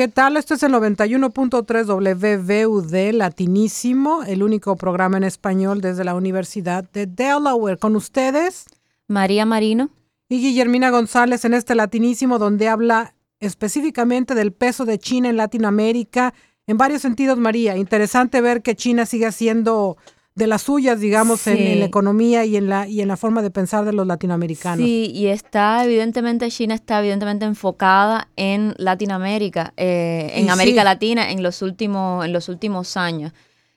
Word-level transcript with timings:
¿Qué 0.00 0.08
tal? 0.08 0.38
Esto 0.38 0.54
es 0.54 0.62
el 0.62 0.72
91.3 0.72 1.84
WVUD 1.84 3.12
Latinísimo, 3.12 4.22
el 4.22 4.42
único 4.42 4.74
programa 4.76 5.18
en 5.18 5.24
español 5.24 5.82
desde 5.82 6.04
la 6.04 6.14
Universidad 6.14 6.88
de 6.90 7.04
Delaware. 7.06 7.76
Con 7.76 7.94
ustedes, 7.96 8.64
María 9.08 9.44
Marino 9.44 9.90
y 10.30 10.40
Guillermina 10.40 10.88
González 10.88 11.44
en 11.44 11.52
este 11.52 11.74
Latinísimo, 11.74 12.38
donde 12.38 12.68
habla 12.68 13.14
específicamente 13.40 14.34
del 14.34 14.54
peso 14.54 14.86
de 14.86 14.98
China 14.98 15.28
en 15.28 15.36
Latinoamérica. 15.36 16.32
En 16.66 16.78
varios 16.78 17.02
sentidos, 17.02 17.36
María, 17.36 17.76
interesante 17.76 18.40
ver 18.40 18.62
que 18.62 18.76
China 18.76 19.04
sigue 19.04 19.26
haciendo 19.26 19.98
de 20.34 20.46
las 20.46 20.62
suyas, 20.62 21.00
digamos, 21.00 21.46
en, 21.46 21.80
la 21.80 21.84
economía 21.84 22.44
y 22.44 22.56
en 22.56 22.68
la, 22.68 22.86
y 22.86 23.00
en 23.00 23.08
la 23.08 23.16
forma 23.16 23.42
de 23.42 23.50
pensar 23.50 23.84
de 23.84 23.92
los 23.92 24.06
latinoamericanos. 24.06 24.84
Sí, 24.84 25.10
y 25.14 25.26
está 25.26 25.84
evidentemente, 25.84 26.48
China 26.50 26.74
está 26.74 27.00
evidentemente 27.00 27.44
enfocada 27.44 28.28
en 28.36 28.74
Latinoamérica, 28.78 29.74
eh, 29.76 30.30
en 30.34 30.50
América 30.50 30.84
Latina 30.84 31.30
en 31.30 31.42
los 31.42 31.62
últimos, 31.62 32.24
en 32.24 32.32
los 32.32 32.48
últimos 32.48 32.96
años. 32.96 33.32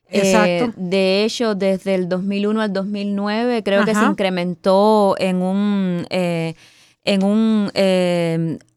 Exacto. 0.10 0.66
Eh, 0.66 0.74
de 0.76 1.24
hecho, 1.26 1.56
desde 1.56 1.96
el 1.96 2.08
2001 2.08 2.62
al 2.62 2.72
2009 2.72 3.64
creo 3.64 3.84
que 3.84 3.96
se 3.96 4.04
incrementó 4.04 5.16
en 5.18 5.42
un, 5.42 6.06
eh, 6.10 6.54
en 7.04 7.24
un 7.24 7.72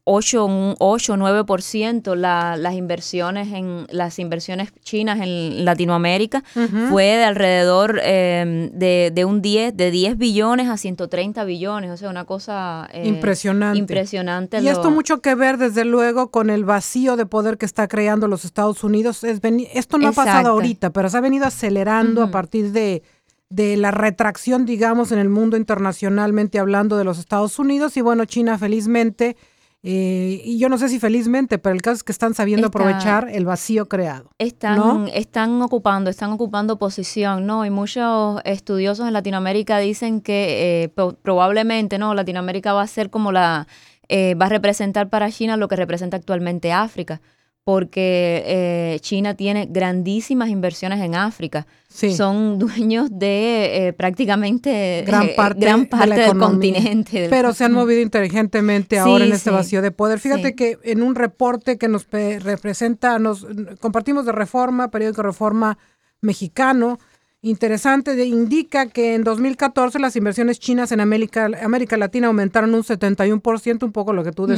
8, 0.09 0.45
un 0.45 0.75
8 0.79 1.15
9% 1.17 2.15
la, 2.15 2.55
las 2.55 2.75
inversiones 2.75 3.51
en 3.51 3.85
las 3.89 4.19
inversiones 4.19 4.71
chinas 4.81 5.19
en 5.19 5.65
Latinoamérica 5.65 6.43
fue 6.89 7.03
de 7.03 7.25
alrededor 7.25 7.99
em, 8.01 8.71
de, 8.71 9.11
de, 9.13 9.25
un 9.25 9.41
10 9.41 9.75
de 9.75 9.91
10 9.91 10.17
billones 10.17 10.69
a 10.69 10.77
130 10.77 11.43
billones, 11.43 11.91
o 11.91 11.97
sea, 11.97 12.09
una 12.09 12.23
cosa 12.23 12.87
eh, 12.93 13.05
impresionante. 13.05 13.79
Impresionante. 13.79 14.61
Y 14.61 14.69
esto 14.69 14.91
mucho 14.91 15.19
que 15.19 15.35
ver 15.35 15.57
desde 15.57 15.83
luego 15.83 16.31
con 16.31 16.49
el 16.49 16.63
vacío 16.63 17.17
de 17.17 17.25
poder 17.25 17.57
que 17.57 17.65
está 17.65 17.89
creando 17.89 18.29
los 18.29 18.45
Estados 18.45 18.85
Unidos. 18.85 19.25
Es 19.25 19.41
esto 19.73 19.97
no 19.97 20.07
ha 20.07 20.13
pasado 20.13 20.49
ahorita, 20.49 20.91
pero 20.91 21.09
se 21.09 21.17
ha 21.17 21.21
venido 21.21 21.45
acelerando 21.45 22.23
a 22.23 22.31
partir 22.31 22.71
de 22.71 23.03
de 23.49 23.77
la 23.77 23.91
retracción, 23.91 24.65
digamos, 24.65 25.11
en 25.11 25.19
el 25.19 25.29
mundo 25.29 25.57
internacionalmente 25.57 26.59
hablando 26.59 26.97
de 26.97 27.03
los 27.03 27.19
Estados 27.19 27.59
Unidos. 27.59 27.97
Y 27.97 28.01
bueno, 28.01 28.25
China 28.25 28.57
felizmente 28.57 29.37
eh, 29.83 30.41
y 30.43 30.57
yo 30.57 30.69
no 30.69 30.77
sé 30.77 30.89
si 30.89 30.99
felizmente, 30.99 31.59
pero 31.59 31.75
el 31.75 31.81
caso 31.81 31.97
es 31.97 32.03
que 32.03 32.11
están 32.11 32.33
sabiendo 32.33 32.67
aprovechar 32.67 33.29
el 33.31 33.45
vacío 33.45 33.87
creado. 33.87 34.31
Están, 34.37 35.07
están 35.13 35.61
ocupando, 35.61 36.09
están 36.09 36.31
ocupando 36.31 36.77
posición, 36.77 37.45
¿no? 37.45 37.63
Y 37.63 37.69
muchos 37.69 38.41
estudiosos 38.43 39.07
en 39.07 39.13
Latinoamérica 39.13 39.77
dicen 39.77 40.21
que 40.21 40.83
eh, 40.83 40.89
probablemente, 41.21 41.99
¿no? 41.99 42.13
Latinoamérica 42.15 42.73
va 42.73 42.81
a 42.81 42.87
ser 42.87 43.09
como 43.09 43.31
la, 43.31 43.67
eh, 44.09 44.35
va 44.35 44.47
a 44.47 44.49
representar 44.49 45.09
para 45.09 45.31
China 45.31 45.57
lo 45.57 45.67
que 45.67 45.75
representa 45.75 46.17
actualmente 46.17 46.73
África 46.73 47.21
porque 47.67 48.43
eh, 48.45 48.99
China 49.01 49.33
tiene 49.33 49.67
grandísimas 49.69 50.47
inversiones 50.47 51.01
en 51.01 51.15
África. 51.15 51.67
Son 51.89 52.59
dueños 52.59 53.09
de 53.11 53.87
eh, 53.89 53.91
prácticamente 53.91 55.03
gran 55.05 55.23
eh, 55.23 55.33
parte, 55.35 55.65
del 55.65 56.37
continente. 56.37 57.27
Pero 57.29 57.51
se 57.53 57.65
han 57.65 57.73
movido 57.73 57.99
inteligentemente 57.99 58.97
ahora 58.97 59.25
en 59.25 59.33
este 59.33 59.49
vacío 59.49 59.81
de 59.81 59.91
poder. 59.91 60.21
Fíjate 60.21 60.55
que 60.55 60.79
en 60.83 61.03
un 61.03 61.13
reporte 61.13 61.77
que 61.77 61.89
nos 61.89 62.07
representa, 62.09 63.19
nos 63.19 63.45
compartimos 63.81 64.25
de 64.25 64.31
Reforma, 64.31 64.89
periódico 64.89 65.21
Reforma 65.21 65.77
mexicano, 66.21 66.99
interesante, 67.41 68.25
indica 68.25 68.87
que 68.87 69.13
en 69.13 69.25
2014 69.25 69.99
las 69.99 70.15
inversiones 70.15 70.59
chinas 70.59 70.93
en 70.93 71.01
América, 71.01 71.49
América 71.61 71.97
Latina 71.97 72.27
aumentaron 72.27 72.73
un 72.73 72.83
71%, 72.83 73.83
un 73.83 73.91
poco 73.91 74.13
lo 74.13 74.23
que 74.23 74.31
tú 74.31 74.47
mm. 74.47 74.51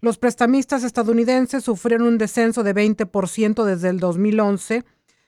Los 0.00 0.16
prestamistas 0.16 0.82
estadounidenses 0.82 1.64
sufrieron 1.64 2.06
un 2.06 2.18
descenso 2.18 2.62
de 2.62 2.74
20% 2.74 3.64
desde 3.64 3.88
el 3.90 4.00
2011. 4.00 4.84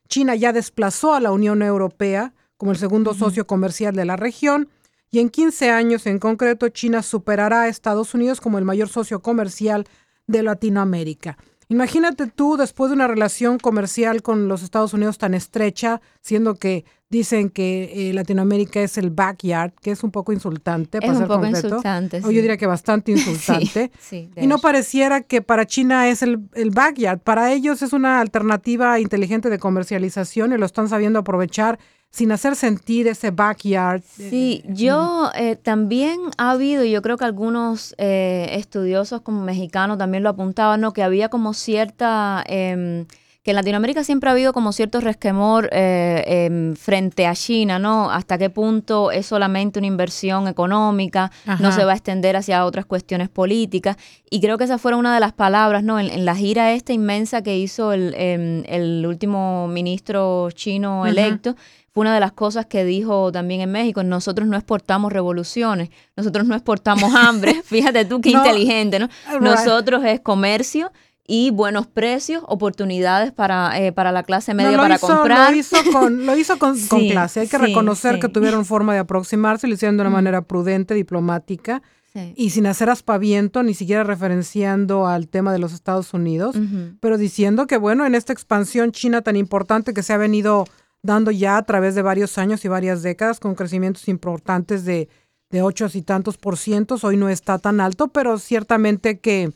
China 0.09 0.34
ya 0.34 0.53
desplazó 0.53 1.15
a 1.15 1.20
la 1.20 1.33
Unión 1.33 1.62
Europea 1.62 2.33
como 2.56 2.73
el 2.73 2.78
segundo 2.78 3.12
socio 3.12 3.47
comercial 3.47 3.95
de 3.95 4.05
la 4.05 4.17
región 4.17 4.69
y 5.10 5.19
en 5.19 5.28
15 5.28 5.71
años 5.71 6.06
en 6.06 6.19
concreto 6.19 6.69
China 6.71 7.03
superará 7.03 7.62
a 7.62 7.69
Estados 7.69 8.15
Unidos 8.15 8.41
como 8.41 8.59
el 8.59 8.65
mayor 8.65 8.88
socio 8.88 9.21
comercial 9.21 9.84
de 10.27 10.43
Latinoamérica. 10.43 11.37
Imagínate 11.72 12.27
tú 12.27 12.59
después 12.59 12.91
de 12.91 12.97
una 12.97 13.09
relación 13.09 13.59
comercial 13.59 14.21
con 14.21 14.47
los 14.47 14.62
Estados 14.62 14.93
Unidos 14.93 15.16
tan 15.16 15.33
estrecha, 15.33 16.03
siendo 16.21 16.56
que 16.56 16.84
dicen 17.09 17.49
que 17.49 18.10
eh, 18.10 18.12
Latinoamérica 18.12 18.83
es 18.83 18.99
el 18.99 19.09
backyard, 19.09 19.72
que 19.81 19.91
es 19.91 20.05
un 20.05 20.10
poco 20.10 20.34
insultante. 20.34 20.99
Es 21.00 21.16
un 21.16 21.27
poco 21.27 21.47
insultante. 21.47 22.19
O 22.19 22.31
yo 22.31 22.43
diría 22.43 22.59
que 22.59 22.66
bastante 22.66 23.12
insultante. 23.12 23.91
y 24.37 24.47
no 24.47 24.59
pareciera 24.59 25.22
que 25.22 25.41
para 25.41 25.65
China 25.65 26.10
es 26.10 26.22
el, 26.22 26.41
el, 26.53 26.72
backyard. 26.72 27.21
Para 27.21 27.50
ellos 27.55 27.81
es 27.81 27.94
una 27.94 28.21
alternativa 28.21 29.00
inteligente 29.00 29.49
de 29.49 29.59
comercialización 29.59 30.53
y 30.53 30.59
lo 30.59 30.66
están 30.66 30.91
sabiendo 30.91 31.21
aprovechar 31.21 31.78
sin 32.12 32.31
hacer 32.31 32.55
sentir 32.56 33.09
ese 33.09 33.31
backyard. 33.31 34.03
Sí, 34.03 34.62
yo 34.69 35.31
eh, 35.34 35.56
también 35.56 36.21
ha 36.37 36.50
habido, 36.50 36.84
yo 36.84 37.00
creo 37.00 37.17
que 37.17 37.25
algunos 37.25 37.95
eh, 37.97 38.49
estudiosos 38.53 39.23
como 39.23 39.43
mexicanos 39.43 39.97
también 39.97 40.22
lo 40.22 40.28
apuntaban, 40.28 40.81
¿no? 40.81 40.93
que 40.93 41.03
había 41.03 41.28
como 41.31 41.55
cierta... 41.55 42.45
Em, 42.47 43.06
que 43.43 43.51
en 43.51 43.56
Latinoamérica 43.56 44.05
siempre 44.05 44.31
ha 44.31 44.34
habido 44.34 44.53
como 44.53 44.72
cierto 44.72 45.01
resquemor 45.01 45.69
eh, 45.72 46.22
em, 46.47 46.77
frente 46.77 47.27
a 47.27 47.34
China, 47.34 47.81
¿no? 47.81 48.09
Hasta 48.09 48.39
qué 48.39 48.51
punto 48.51 49.11
es 49.11 49.27
solamente 49.27 49.81
una 49.81 49.89
inversión 49.89 50.47
económica, 50.47 51.33
no 51.59 51.72
se 51.72 51.84
va 51.84 51.91
a 51.91 51.95
extender 51.97 52.37
hacia 52.37 52.65
otras 52.65 52.87
cuestiones 52.87 53.28
políticas. 53.28 53.97
Y 54.31 54.41
creo 54.41 54.59
que 54.59 54.65
esa 54.65 54.78
fue 54.78 54.95
una 54.95 55.12
de 55.12 55.19
las 55.19 55.33
palabras, 55.33 55.83
¿no? 55.83 55.99
En, 55.99 56.25
la 56.25 56.37
gira 56.37 56.72
esta 56.72 56.93
inmensa 56.93 57.43
que 57.43 57.59
hizo 57.59 57.93
el, 57.93 58.15
em, 58.17 58.62
el 58.69 59.05
último 59.06 59.67
ministro 59.67 60.49
chino 60.53 61.05
electo, 61.05 61.56
fue 61.92 62.03
una 62.03 62.14
de 62.14 62.20
las 62.20 62.32
cosas 62.32 62.66
que 62.66 62.84
dijo 62.84 63.30
también 63.32 63.60
en 63.60 63.70
México, 63.70 64.03
nosotros 64.03 64.48
no 64.48 64.56
exportamos 64.56 65.12
revoluciones, 65.12 65.91
nosotros 66.16 66.47
no 66.47 66.54
exportamos 66.54 67.14
hambre, 67.14 67.62
fíjate 67.64 68.04
tú 68.04 68.20
qué 68.20 68.30
inteligente, 68.30 68.98
¿no? 68.98 69.08
Nosotros 69.41 70.03
es 70.04 70.20
comercio 70.20 70.91
y 71.26 71.50
buenos 71.50 71.86
precios, 71.86 72.42
oportunidades 72.48 73.32
para, 73.32 73.78
eh, 73.78 73.92
para 73.92 74.10
la 74.10 74.22
clase 74.22 74.54
media 74.54 74.76
para 74.76 74.98
comprar. 74.98 75.53
Lo 75.53 75.56
hizo 75.56 75.76
con, 75.92 76.26
lo 76.26 76.36
hizo 76.36 76.58
con, 76.58 76.76
clase, 77.10 77.41
hay 77.41 77.48
que 77.48 77.58
reconocer 77.58 78.19
que 78.19 78.28
tuvieron 78.28 78.64
forma 78.64 78.94
de 78.94 79.00
aproximarse, 79.00 79.66
lo 79.66 79.74
hicieron 79.74 79.97
de 79.97 80.03
una 80.03 80.10
manera 80.10 80.42
prudente, 80.42 80.94
diplomática. 80.94 81.82
Y 82.34 82.50
sin 82.50 82.66
hacer 82.66 82.91
aspaviento, 82.91 83.62
ni 83.62 83.72
siquiera 83.72 84.04
referenciando 84.04 85.06
al 85.06 85.28
tema 85.28 85.50
de 85.50 85.59
los 85.59 85.72
Estados 85.72 86.12
Unidos, 86.12 86.54
pero 87.00 87.16
diciendo 87.16 87.66
que, 87.66 87.78
bueno, 87.78 88.04
en 88.04 88.14
esta 88.14 88.34
expansión 88.34 88.92
china 88.92 89.22
tan 89.22 89.34
importante 89.34 89.94
que 89.94 90.03
se 90.03 90.12
ha 90.12 90.19
venido 90.19 90.66
dando 91.03 91.31
ya 91.31 91.57
a 91.57 91.63
través 91.65 91.95
de 91.95 92.03
varios 92.03 92.39
años 92.39 92.65
y 92.65 92.69
varias 92.69 93.03
décadas 93.03 93.41
con 93.41 93.55
crecimientos 93.55 94.09
importantes 94.09 94.85
de, 94.85 95.09
de 95.51 95.63
ocho 95.63 95.89
y 95.93 96.03
tantos 96.03 96.39
por 96.39 96.57
cientos. 96.57 97.05
Hoy 97.05 97.17
no 97.17 97.29
está 97.29 97.59
tan 97.59 97.81
alto, 97.81 98.09
pero 98.09 98.39
ciertamente 98.39 99.19
que, 99.19 99.53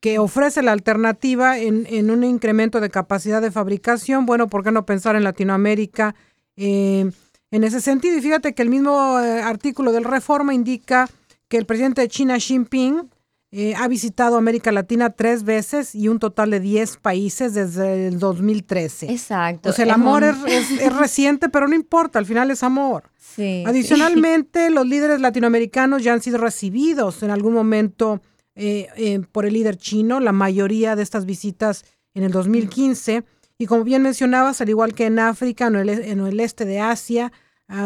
que 0.00 0.18
ofrece 0.18 0.62
la 0.62 0.72
alternativa 0.72 1.58
en, 1.58 1.86
en, 1.88 2.10
un 2.10 2.24
incremento 2.24 2.80
de 2.80 2.90
capacidad 2.90 3.40
de 3.40 3.50
fabricación. 3.50 4.26
Bueno, 4.26 4.48
¿por 4.48 4.64
qué 4.64 4.72
no 4.72 4.84
pensar 4.84 5.16
en 5.16 5.24
Latinoamérica 5.24 6.14
eh, 6.56 7.10
en 7.50 7.64
ese 7.64 7.80
sentido? 7.80 8.16
Y 8.16 8.20
fíjate 8.20 8.52
que 8.52 8.62
el 8.62 8.68
mismo 8.68 9.20
eh, 9.20 9.40
artículo 9.40 9.92
del 9.92 10.04
Reforma 10.04 10.52
indica 10.52 11.08
que 11.48 11.58
el 11.58 11.66
presidente 11.66 12.00
de 12.00 12.08
China, 12.08 12.36
Xi 12.36 12.54
Jinping, 12.54 13.08
eh, 13.54 13.74
ha 13.76 13.86
visitado 13.86 14.38
América 14.38 14.72
Latina 14.72 15.10
tres 15.10 15.44
veces 15.44 15.94
y 15.94 16.08
un 16.08 16.18
total 16.18 16.50
de 16.50 16.58
10 16.58 16.96
países 16.96 17.52
desde 17.52 18.08
el 18.08 18.18
2013. 18.18 19.12
Exacto. 19.12 19.68
O 19.68 19.72
sea, 19.74 19.84
el 19.84 19.90
amor 19.90 20.24
es, 20.24 20.96
reciente, 20.96 21.50
pero 21.50 21.68
no 21.68 21.74
importa, 21.74 22.18
al 22.18 22.24
final 22.24 22.50
es 22.50 22.62
amor. 22.62 23.10
Sí, 23.18 23.62
Adicionalmente, 23.66 24.70
los 24.70 24.86
líderes 24.86 25.20
latinoamericanos 25.20 26.02
ya 26.02 26.14
han 26.14 26.22
sido 26.22 26.38
recibidos 26.38 27.22
en 27.22 27.30
algún 27.30 27.52
momento 27.52 28.22
eh, 28.54 28.88
eh, 28.96 29.20
por 29.30 29.44
el 29.44 29.52
líder 29.52 29.76
chino, 29.76 30.18
la 30.18 30.32
mayoría 30.32 30.96
de 30.96 31.02
estas 31.02 31.26
visitas 31.26 31.84
en 32.14 32.22
el 32.22 32.32
2015. 32.32 33.22
Y 33.58 33.66
como 33.66 33.84
bien 33.84 34.00
mencionabas, 34.00 34.62
al 34.62 34.70
igual 34.70 34.94
que 34.94 35.04
en 35.04 35.18
África, 35.18 35.66
en 35.66 35.76
el, 35.76 35.90
en 35.90 36.20
el 36.20 36.40
este 36.40 36.64
de 36.64 36.80
Asia, 36.80 37.30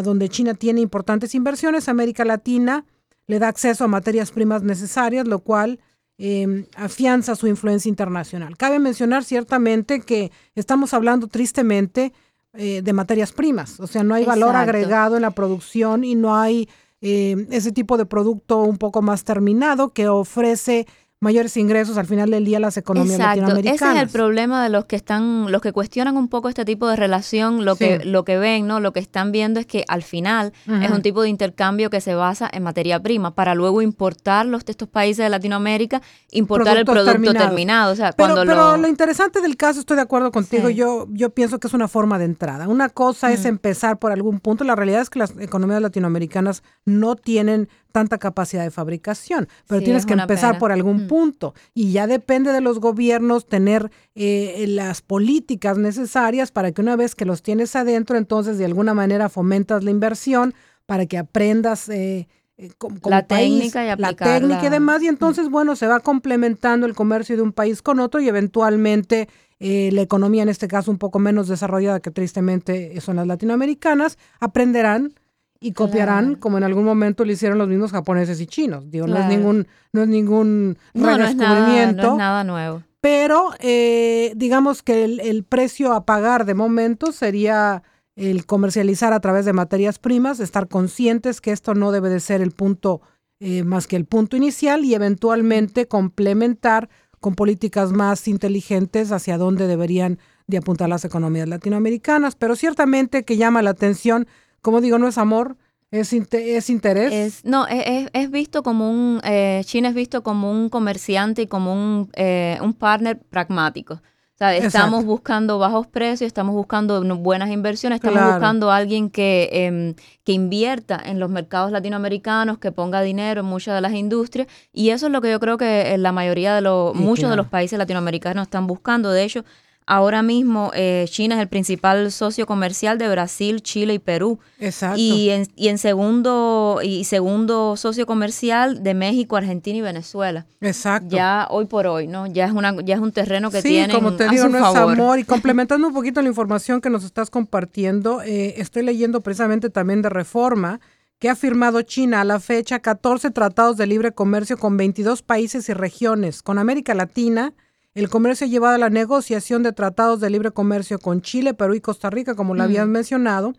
donde 0.02 0.28
China 0.28 0.54
tiene 0.54 0.80
importantes 0.80 1.34
inversiones, 1.34 1.88
América 1.88 2.24
Latina 2.24 2.84
le 3.26 3.38
da 3.38 3.48
acceso 3.48 3.84
a 3.84 3.88
materias 3.88 4.30
primas 4.30 4.62
necesarias, 4.62 5.26
lo 5.26 5.40
cual 5.40 5.80
em, 6.18 6.66
afianza 6.76 7.34
su 7.34 7.46
influencia 7.46 7.88
internacional. 7.88 8.56
Cabe 8.56 8.78
mencionar 8.78 9.24
ciertamente 9.24 10.00
que 10.00 10.30
estamos 10.54 10.94
hablando 10.94 11.26
tristemente 11.28 12.12
eh, 12.52 12.80
de 12.82 12.92
materias 12.92 13.32
primas, 13.32 13.80
o 13.80 13.86
sea, 13.86 14.02
no 14.02 14.14
hay 14.14 14.24
valor 14.24 14.56
agregado 14.56 15.16
en 15.16 15.22
la 15.22 15.32
producción 15.32 16.04
y 16.04 16.14
no 16.14 16.36
hay 16.36 16.68
em, 17.02 17.46
ese 17.50 17.70
tipo 17.70 17.98
de 17.98 18.06
producto 18.06 18.62
un 18.62 18.78
poco 18.78 19.02
más 19.02 19.24
terminado 19.24 19.92
que 19.92 20.08
ofrece 20.08 20.86
mayores 21.20 21.56
ingresos 21.56 21.96
al 21.96 22.06
final 22.06 22.30
del 22.30 22.44
día 22.44 22.60
las 22.60 22.76
economías 22.76 23.14
Exacto. 23.14 23.40
latinoamericanas. 23.40 23.82
Ese 23.82 23.98
es 23.98 24.02
el 24.02 24.08
problema 24.10 24.62
de 24.62 24.68
los 24.68 24.84
que 24.84 24.96
están, 24.96 25.50
los 25.50 25.62
que 25.62 25.72
cuestionan 25.72 26.16
un 26.16 26.28
poco 26.28 26.48
este 26.48 26.64
tipo 26.64 26.88
de 26.88 26.96
relación, 26.96 27.64
lo 27.64 27.76
que, 27.76 28.04
lo 28.04 28.24
que 28.24 28.36
ven, 28.36 28.66
¿no? 28.66 28.80
Lo 28.80 28.92
que 28.92 29.00
están 29.00 29.32
viendo 29.32 29.58
es 29.58 29.66
que 29.66 29.84
al 29.88 30.02
final 30.02 30.52
es 30.66 30.90
un 30.90 31.02
tipo 31.02 31.22
de 31.22 31.28
intercambio 31.28 31.88
que 31.88 32.00
se 32.00 32.14
basa 32.14 32.50
en 32.52 32.62
materia 32.62 33.02
prima, 33.02 33.34
para 33.34 33.54
luego 33.54 33.80
importar 33.80 34.46
los 34.46 34.64
de 34.64 34.72
estos 34.72 34.88
países 34.88 35.24
de 35.24 35.30
Latinoamérica, 35.30 36.02
importar 36.32 36.76
el 36.76 36.84
producto 36.84 37.32
terminado. 37.32 37.92
O 37.92 37.96
sea, 37.96 38.12
pero, 38.12 38.34
cuando 38.34 38.52
pero 38.52 38.76
lo... 38.76 38.88
interesante 38.88 39.40
del 39.40 39.56
caso, 39.56 39.80
estoy 39.80 39.96
de 39.96 40.02
acuerdo 40.02 40.30
contigo, 40.30 40.68
yo, 40.68 41.06
yo 41.10 41.30
pienso 41.30 41.58
que 41.58 41.66
es 41.66 41.74
una 41.74 41.88
forma 41.88 42.18
de 42.18 42.26
entrada. 42.26 42.68
Una 42.68 42.90
cosa 42.90 43.32
es 43.32 43.46
empezar 43.46 43.98
por 43.98 44.12
algún 44.12 44.40
punto. 44.40 44.64
La 44.64 44.76
realidad 44.76 45.00
es 45.00 45.10
que 45.10 45.18
las 45.18 45.34
economías 45.38 45.80
latinoamericanas 45.80 46.62
no 46.84 47.16
tienen 47.16 47.68
tanta 47.96 48.18
capacidad 48.18 48.62
de 48.62 48.70
fabricación, 48.70 49.48
pero 49.66 49.80
tienes 49.80 50.04
que 50.04 50.12
empezar 50.12 50.58
por 50.58 50.70
algún 50.70 51.04
mm. 51.04 51.06
punto. 51.06 51.54
Y 51.72 51.92
ya 51.92 52.06
depende 52.06 52.52
de 52.52 52.60
los 52.60 52.78
gobiernos 52.78 53.46
tener 53.46 53.90
eh, 54.14 54.66
las 54.68 55.00
políticas 55.00 55.78
necesarias 55.78 56.52
para 56.52 56.72
que 56.72 56.82
una 56.82 56.94
vez 56.94 57.14
que 57.14 57.24
los 57.24 57.42
tienes 57.42 57.74
adentro, 57.74 58.18
entonces 58.18 58.58
de 58.58 58.66
alguna 58.66 58.92
manera 58.92 59.30
fomentas 59.30 59.82
la 59.82 59.90
inversión 59.90 60.52
para 60.84 61.06
que 61.06 61.16
aprendas 61.16 61.88
eh, 61.88 62.28
eh 62.58 62.70
la 63.02 63.26
técnica 63.26 63.82
y 63.82 63.98
la 63.98 64.12
técnica 64.12 64.66
y 64.66 64.68
demás. 64.68 65.02
Y 65.02 65.08
entonces 65.08 65.48
bueno 65.48 65.74
se 65.74 65.86
va 65.86 66.00
complementando 66.00 66.84
el 66.84 66.94
comercio 66.94 67.34
de 67.34 67.40
un 67.40 67.54
país 67.54 67.80
con 67.80 67.98
otro 67.98 68.20
y 68.20 68.28
eventualmente 68.28 69.26
eh, 69.58 69.88
la 69.90 70.02
economía 70.02 70.42
en 70.42 70.50
este 70.50 70.68
caso 70.68 70.90
un 70.90 70.98
poco 70.98 71.18
menos 71.18 71.48
desarrollada 71.48 72.00
que 72.00 72.10
tristemente 72.10 73.00
son 73.00 73.16
las 73.16 73.26
latinoamericanas 73.26 74.18
aprenderán 74.38 75.14
y 75.60 75.72
copiarán 75.72 76.34
como 76.34 76.58
en 76.58 76.64
algún 76.64 76.84
momento 76.84 77.24
lo 77.24 77.32
hicieron 77.32 77.58
los 77.58 77.68
mismos 77.68 77.92
japoneses 77.92 78.40
y 78.40 78.46
chinos. 78.46 78.90
Digo, 78.90 79.06
no 79.06 79.18
es 79.18 79.26
ningún, 79.26 79.66
no 79.92 80.02
es 80.02 80.08
ningún 80.08 80.78
redescubrimiento. 80.94 82.02
No 82.02 82.12
es, 82.12 82.18
nada, 82.18 82.44
nuevo. 82.44 82.82
Pero 83.00 83.50
eh, 83.60 84.32
digamos 84.36 84.82
que 84.82 85.04
el, 85.04 85.44
precio 85.44 85.92
a 85.92 86.04
pagar 86.04 86.44
de 86.44 86.54
momento 86.54 87.12
sería 87.12 87.82
el 88.16 88.46
comercializar 88.46 89.12
a 89.12 89.20
través 89.20 89.44
de 89.44 89.52
materias 89.52 89.98
primas, 89.98 90.40
estar 90.40 90.68
conscientes 90.68 91.40
que 91.40 91.52
esto 91.52 91.74
no 91.74 91.92
debe 91.92 92.08
de 92.08 92.20
ser 92.20 92.40
el 92.40 92.50
punto 92.50 93.02
eh, 93.38 93.62
más 93.64 93.86
que 93.86 93.96
el 93.96 94.06
punto 94.06 94.36
inicial 94.36 94.84
y 94.84 94.94
eventualmente 94.94 95.86
complementar 95.86 96.88
con 97.20 97.34
políticas 97.34 97.92
más 97.92 98.28
inteligentes 98.28 99.12
hacia 99.12 99.36
dónde 99.36 99.66
deberían 99.66 100.18
de 100.46 100.58
apuntar 100.58 100.88
las 100.88 101.04
economías 101.04 101.48
latinoamericanas. 101.48 102.34
Pero 102.36 102.56
ciertamente 102.56 103.24
que 103.24 103.36
llama 103.36 103.62
la 103.62 103.70
atención 103.70 104.26
como 104.66 104.80
digo, 104.80 104.98
no 104.98 105.06
es 105.06 105.16
amor, 105.16 105.56
es, 105.92 106.12
es 106.12 106.70
interés. 106.70 107.12
Es, 107.12 107.44
no, 107.44 107.68
es, 107.68 108.08
es, 108.12 108.30
visto 108.32 108.64
como 108.64 108.90
un, 108.90 109.20
eh, 109.22 109.62
China 109.64 109.90
es 109.90 109.94
visto 109.94 110.24
como 110.24 110.50
un 110.50 110.70
comerciante 110.70 111.42
y 111.42 111.46
como 111.46 111.72
un, 111.72 112.10
eh, 112.14 112.58
un 112.60 112.74
partner 112.74 113.16
pragmático. 113.16 113.94
O 113.94 114.38
sea, 114.38 114.56
estamos 114.56 115.04
buscando 115.04 115.60
bajos 115.60 115.86
precios, 115.86 116.26
estamos 116.26 116.52
buscando 116.52 117.00
buenas 117.14 117.50
inversiones, 117.50 117.98
estamos 117.98 118.32
buscando 118.32 118.72
a 118.72 118.76
alguien 118.76 119.08
que, 119.08 119.50
em, 119.52 119.94
que 120.24 120.32
invierta 120.32 121.00
en 121.02 121.20
los 121.20 121.30
mercados 121.30 121.70
latinoamericanos, 121.70 122.58
que 122.58 122.72
ponga 122.72 123.02
dinero 123.02 123.42
en 123.42 123.46
muchas 123.46 123.76
de 123.76 123.82
las 123.82 123.92
industrias. 123.92 124.48
Y 124.72 124.90
eso 124.90 125.06
es 125.06 125.12
lo 125.12 125.20
que 125.20 125.30
yo 125.30 125.38
creo 125.38 125.58
que 125.58 125.94
eh, 125.94 125.96
la 125.96 126.10
mayoría 126.10 126.56
de 126.56 126.60
los, 126.60 126.92
muchos 126.92 127.30
de 127.30 127.36
los 127.36 127.46
países 127.46 127.78
latinoamericanos 127.78 128.42
están 128.42 128.66
buscando. 128.66 129.12
De 129.12 129.22
hecho, 129.22 129.44
Ahora 129.88 130.22
mismo 130.22 130.72
eh, 130.74 131.06
China 131.08 131.36
es 131.36 131.40
el 131.40 131.46
principal 131.46 132.10
socio 132.10 132.44
comercial 132.44 132.98
de 132.98 133.08
Brasil, 133.08 133.62
Chile 133.62 133.94
y 133.94 133.98
Perú. 134.00 134.40
Exacto. 134.58 134.98
Y 134.98 135.30
en, 135.30 135.46
y 135.54 135.68
en 135.68 135.78
segundo 135.78 136.80
y 136.82 137.04
segundo 137.04 137.76
socio 137.76 138.04
comercial 138.04 138.82
de 138.82 138.94
México, 138.94 139.36
Argentina 139.36 139.78
y 139.78 139.82
Venezuela. 139.82 140.46
Exacto. 140.60 141.14
Ya 141.14 141.46
hoy 141.50 141.66
por 141.66 141.86
hoy, 141.86 142.08
¿no? 142.08 142.26
Ya 142.26 142.46
es 142.46 142.52
una 142.52 142.74
ya 142.84 142.96
es 142.96 143.00
un 143.00 143.12
terreno 143.12 143.52
que 143.52 143.62
sí, 143.62 143.80
como 143.92 144.14
te 144.16 144.28
digo, 144.28 144.48
no 144.48 144.58
es 144.58 144.76
amor 144.76 145.20
y 145.20 145.24
complementando 145.24 145.86
un 145.86 145.94
poquito 145.94 146.20
la 146.20 146.28
información 146.28 146.80
que 146.80 146.90
nos 146.90 147.04
estás 147.04 147.30
compartiendo, 147.30 148.22
eh, 148.22 148.54
estoy 148.60 148.82
leyendo 148.82 149.20
precisamente 149.20 149.70
también 149.70 150.02
de 150.02 150.08
Reforma 150.08 150.80
que 151.18 151.30
ha 151.30 151.36
firmado 151.36 151.82
China 151.82 152.20
a 152.20 152.24
la 152.24 152.40
fecha 152.40 152.80
14 152.80 153.30
tratados 153.30 153.76
de 153.76 153.86
libre 153.86 154.12
comercio 154.12 154.58
con 154.58 154.76
22 154.76 155.22
países 155.22 155.68
y 155.68 155.72
regiones, 155.72 156.42
con 156.42 156.58
América 156.58 156.94
Latina, 156.94 157.54
el 157.96 158.10
comercio 158.10 158.46
ha 158.46 158.50
llevado 158.50 158.74
a 158.74 158.78
la 158.78 158.90
negociación 158.90 159.62
de 159.62 159.72
tratados 159.72 160.20
de 160.20 160.28
libre 160.28 160.50
comercio 160.50 160.98
con 160.98 161.22
Chile, 161.22 161.54
Perú 161.54 161.72
y 161.72 161.80
Costa 161.80 162.10
Rica, 162.10 162.34
como 162.34 162.54
lo 162.54 162.62
habías 162.62 162.86
mencionado, 162.86 163.54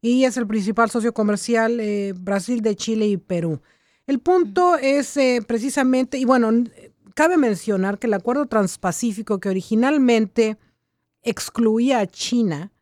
y 0.00 0.24
es 0.24 0.38
el 0.38 0.46
principal 0.46 0.90
socio 0.90 1.12
comercial 1.12 1.78
eh, 1.78 2.14
Brasil 2.16 2.62
de 2.62 2.74
Chile 2.74 3.06
y 3.06 3.18
Perú. 3.18 3.60
El 4.06 4.18
punto 4.18 4.78
es 4.78 5.14
eh, 5.18 5.42
precisamente, 5.46 6.16
y 6.16 6.24
bueno, 6.24 6.50
cabe 7.14 7.36
mencionar 7.36 7.98
que 7.98 8.06
el 8.06 8.14
acuerdo 8.14 8.46
transpacífico 8.46 9.40
que 9.40 9.50
originalmente 9.50 10.56
excluía 11.22 12.00
a 12.00 12.06
China 12.06 12.72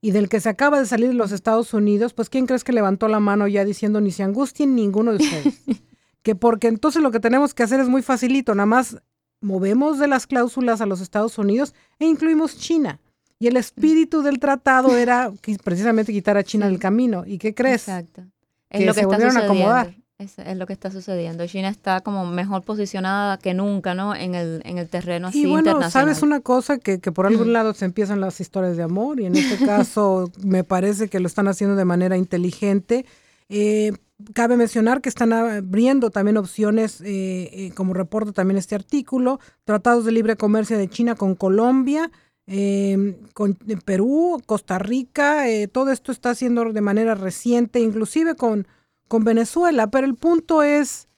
y 0.00 0.12
del 0.12 0.28
que 0.28 0.38
se 0.38 0.50
acaba 0.50 0.78
de 0.78 0.86
salir 0.86 1.12
los 1.14 1.32
Estados 1.32 1.74
Unidos, 1.74 2.14
pues 2.14 2.30
¿quién 2.30 2.46
crees 2.46 2.62
que 2.62 2.72
levantó 2.72 3.08
la 3.08 3.18
mano 3.18 3.48
ya 3.48 3.64
diciendo 3.64 4.00
ni 4.00 4.12
se 4.12 4.22
angustien 4.22 4.76
ninguno 4.76 5.10
de 5.10 5.24
ustedes? 5.24 5.62
que 6.22 6.36
porque 6.36 6.68
entonces 6.68 7.02
lo 7.02 7.10
que 7.10 7.18
tenemos 7.18 7.54
que 7.54 7.64
hacer 7.64 7.80
es 7.80 7.88
muy 7.88 8.02
facilito, 8.02 8.54
nada 8.54 8.66
más 8.66 9.02
movemos 9.40 9.98
de 9.98 10.08
las 10.08 10.26
cláusulas 10.26 10.80
a 10.80 10.86
los 10.86 11.00
Estados 11.00 11.38
Unidos 11.38 11.74
e 11.98 12.06
incluimos 12.06 12.56
China. 12.56 13.00
Y 13.38 13.46
el 13.46 13.56
espíritu 13.56 14.22
del 14.22 14.38
tratado 14.38 14.96
era 14.96 15.32
precisamente 15.64 16.12
quitar 16.12 16.36
a 16.36 16.44
China 16.44 16.66
del 16.66 16.78
camino. 16.78 17.24
¿Y 17.26 17.38
qué 17.38 17.54
crees? 17.54 17.88
Exacto. 17.88 18.22
Es 18.68 18.86
lo 18.86 18.94
que 18.94 19.00
está 19.00 19.16
sucediendo. 19.16 19.40
acomodar. 19.40 19.94
Es, 20.18 20.36
lo 20.54 20.66
que 20.66 20.74
está 20.74 20.90
sucediendo. 20.90 21.46
China 21.46 21.70
está 21.70 22.00
como 22.00 22.26
mejor 22.26 22.62
posicionada 22.62 23.38
que 23.38 23.54
nunca, 23.54 23.94
¿no? 23.94 24.14
En 24.14 24.34
el, 24.34 24.60
en 24.66 24.76
el 24.76 24.86
terreno 24.86 25.28
así 25.28 25.44
y 25.44 25.46
bueno, 25.46 25.90
sabes 25.90 26.22
una 26.22 26.40
cosa 26.40 26.76
que, 26.76 26.98
por 26.98 27.26
algún 27.26 27.54
lado 27.54 27.72
se 27.72 27.86
empiezan 27.86 28.20
las 28.20 28.38
historias 28.38 28.76
de 28.76 28.82
amor 28.82 29.18
y 29.18 29.24
en 29.24 29.36
este 29.36 29.64
caso 29.64 30.30
me 30.44 30.62
parece 30.62 31.08
que 31.08 31.20
lo 31.20 31.26
están 31.26 31.48
haciendo 31.48 31.74
de 31.74 31.86
manera 31.86 32.18
inteligente. 32.18 33.06
Eh, 33.48 33.92
Cabe 34.34 34.56
mencionar 34.56 35.00
que 35.00 35.08
están 35.08 35.32
abriendo 35.32 36.10
también 36.10 36.36
opciones, 36.36 37.00
eh, 37.00 37.50
eh, 37.52 37.72
como 37.74 37.94
reporta 37.94 38.32
también 38.32 38.58
este 38.58 38.74
artículo, 38.74 39.40
tratados 39.64 40.04
de 40.04 40.12
libre 40.12 40.36
comercio 40.36 40.78
de 40.78 40.88
China 40.88 41.14
con 41.14 41.34
Colombia, 41.34 42.10
em, 42.46 43.16
con 43.34 43.54
Perú, 43.84 44.40
Costa 44.46 44.78
Rica, 44.78 45.48
eh, 45.48 45.68
todo 45.68 45.90
esto 45.90 46.12
está 46.12 46.30
haciendo 46.30 46.72
de 46.72 46.80
manera 46.80 47.14
reciente, 47.14 47.80
inclusive 47.80 48.34
con, 48.34 48.66
con 49.08 49.24
Venezuela, 49.24 49.90
pero 49.90 50.06
el 50.06 50.14
punto 50.14 50.62
es, 50.62 51.08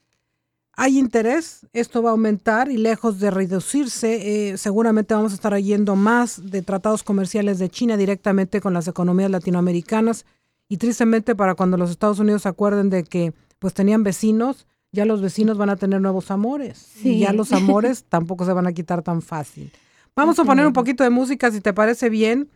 hay 0.74 0.98
interés, 0.98 1.66
esto 1.72 2.02
va 2.02 2.10
a 2.10 2.12
aumentar 2.12 2.70
y 2.70 2.76
lejos 2.76 3.18
de 3.20 3.30
reducirse, 3.30 4.56
seguramente 4.56 5.14
vamos 5.14 5.32
a 5.32 5.36
estar 5.36 5.56
yendo 5.58 5.96
más 5.96 6.50
de 6.50 6.62
tratados 6.62 7.02
comerciales 7.02 7.58
de 7.58 7.68
China 7.68 7.96
directamente 7.96 8.60
con 8.60 8.74
las 8.74 8.88
economías 8.88 9.30
latinoamericanas 9.30 10.24
y 10.72 10.78
tristemente 10.78 11.36
para 11.36 11.54
cuando 11.54 11.76
los 11.76 11.90
Estados 11.90 12.18
Unidos 12.18 12.42
se 12.42 12.48
acuerden 12.48 12.88
de 12.88 13.04
que 13.04 13.34
pues 13.58 13.74
tenían 13.74 14.04
vecinos, 14.04 14.66
ya 14.90 15.04
los 15.04 15.20
vecinos 15.20 15.58
van 15.58 15.68
a 15.68 15.76
tener 15.76 16.00
nuevos 16.00 16.30
amores. 16.30 16.96
Y 17.04 17.18
ya 17.18 17.34
los 17.34 17.52
amores 17.52 18.04
tampoco 18.08 18.46
se 18.46 18.54
van 18.54 18.66
a 18.66 18.72
quitar 18.72 19.02
tan 19.02 19.20
fácil. 19.20 19.70
Vamos 20.16 20.38
a 20.38 20.44
poner 20.44 20.66
un 20.66 20.72
poquito 20.72 21.04
de 21.04 21.10
música 21.10 21.50
si 21.50 21.60
te 21.60 21.74
parece 21.74 22.08
bien. 22.08 22.48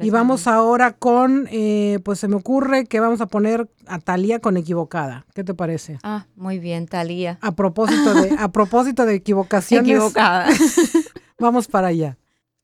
y 0.00 0.10
vamos 0.10 0.48
ahora 0.48 0.94
con, 0.94 1.46
eh, 1.52 2.00
pues 2.02 2.18
se 2.18 2.26
me 2.26 2.34
ocurre 2.34 2.86
que 2.86 2.98
vamos 2.98 3.20
a 3.20 3.26
poner 3.26 3.70
a 3.86 4.00
Talía 4.00 4.40
con 4.40 4.56
equivocada. 4.56 5.24
¿Qué 5.32 5.44
te 5.44 5.54
parece? 5.54 6.00
Ah, 6.02 6.26
muy 6.34 6.58
bien, 6.58 6.88
Talía. 6.88 7.38
A 7.40 7.52
propósito 7.52 8.14
de, 8.14 8.34
a 8.36 8.48
propósito 8.52 9.06
de 9.06 9.14
equivocaciones. 9.14 9.88
Equivocada. 9.88 10.48
vamos 11.38 11.68
para 11.68 11.86
allá. 11.86 12.18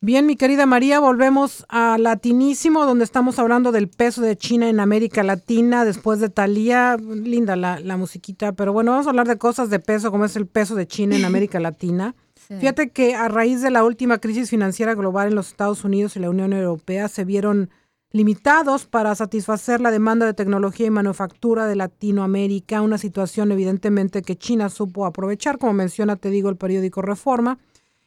Bien, 0.06 0.24
mi 0.24 0.36
querida 0.36 0.66
María, 0.66 1.00
volvemos 1.00 1.66
a 1.68 1.98
Latinísimo, 1.98 2.86
donde 2.86 3.02
estamos 3.02 3.40
hablando 3.40 3.72
del 3.72 3.88
peso 3.88 4.22
de 4.22 4.36
China 4.36 4.68
en 4.68 4.78
América 4.78 5.24
Latina, 5.24 5.84
después 5.84 6.20
de 6.20 6.28
Talía, 6.28 6.96
linda 6.96 7.56
la, 7.56 7.80
la 7.80 7.96
musiquita, 7.96 8.52
pero 8.52 8.72
bueno, 8.72 8.92
vamos 8.92 9.08
a 9.08 9.10
hablar 9.10 9.26
de 9.26 9.36
cosas 9.36 9.68
de 9.68 9.80
peso, 9.80 10.12
como 10.12 10.24
es 10.24 10.36
el 10.36 10.46
peso 10.46 10.76
de 10.76 10.86
China 10.86 11.16
en 11.16 11.24
América 11.24 11.58
Latina. 11.58 12.14
Fíjate 12.36 12.90
que 12.90 13.16
a 13.16 13.26
raíz 13.26 13.62
de 13.62 13.72
la 13.72 13.82
última 13.82 14.18
crisis 14.18 14.48
financiera 14.48 14.94
global 14.94 15.26
en 15.26 15.34
los 15.34 15.48
Estados 15.48 15.82
Unidos 15.82 16.14
y 16.14 16.20
la 16.20 16.30
Unión 16.30 16.52
Europea 16.52 17.08
se 17.08 17.24
vieron 17.24 17.70
limitados 18.12 18.86
para 18.86 19.12
satisfacer 19.16 19.80
la 19.80 19.90
demanda 19.90 20.24
de 20.24 20.34
tecnología 20.34 20.86
y 20.86 20.90
manufactura 20.90 21.66
de 21.66 21.74
Latinoamérica, 21.74 22.80
una 22.80 22.98
situación 22.98 23.50
evidentemente 23.50 24.22
que 24.22 24.36
China 24.36 24.68
supo 24.68 25.04
aprovechar, 25.04 25.58
como 25.58 25.72
menciona, 25.72 26.14
te 26.14 26.30
digo, 26.30 26.48
el 26.48 26.56
periódico 26.56 27.02
Reforma 27.02 27.58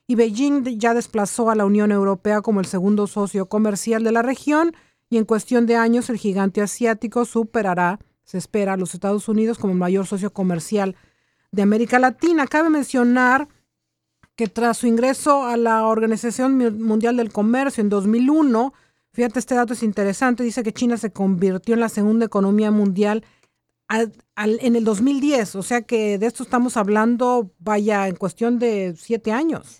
y 0.10 0.16
Beijing 0.16 0.64
ya 0.80 0.96
desplazó 0.96 1.52
a 1.52 1.56
la 1.56 1.68
Unión 1.68 1.92
Europea 1.92 2.42
como 2.42 2.60
el 2.60 2.66
segundo 2.66 3.06
socio 3.06 3.46
comercial 3.46 4.04
de 4.04 4.12
la 4.12 4.24
región 4.24 4.76
y 5.08 5.18
en 5.18 5.26
cuestión 5.26 5.68
de 5.68 5.76
años 5.76 6.10
el 6.10 6.18
gigante 6.18 6.64
asiático 6.64 7.26
superará, 7.26 8.00
se 8.24 8.40
espera, 8.40 8.74
a 8.74 8.78
los 8.78 8.96
Estados 8.96 9.30
Unidos 9.30 9.60
como 9.60 9.74
el 9.74 9.78
mayor 9.78 10.08
socio 10.08 10.34
comercial 10.34 10.96
de 11.52 11.62
América 11.62 12.00
Latina. 12.00 12.48
Cabe 12.48 12.72
mencionar 12.72 13.50
que 14.36 14.48
tras 14.48 14.80
su 14.80 14.88
ingreso 14.88 15.46
a 15.46 15.58
la 15.58 15.86
Organización 15.86 16.58
Mundial 16.84 17.16
del 17.16 17.32
Comercio 17.32 17.82
en 17.82 17.90
2001, 17.90 18.74
fíjate 19.14 19.38
este 19.38 19.54
dato 19.54 19.74
es 19.74 19.84
interesante, 19.84 20.42
dice 20.42 20.64
que 20.64 20.74
China 20.74 20.98
se 20.98 21.14
convirtió 21.14 21.76
en 21.76 21.82
la 21.82 21.90
segunda 21.90 22.26
economía 22.26 22.72
mundial 22.72 23.24
en 23.90 24.76
el 24.76 24.84
2010, 24.84 25.56
o 25.56 25.64
sea 25.64 25.82
que 25.82 26.18
de 26.18 26.28
esto 26.28 26.44
estamos 26.44 26.78
hablando, 26.78 27.52
vaya, 27.60 28.08
en 28.08 28.16
cuestión 28.16 28.60
de 28.60 28.96
siete 28.98 29.32
años, 29.32 29.78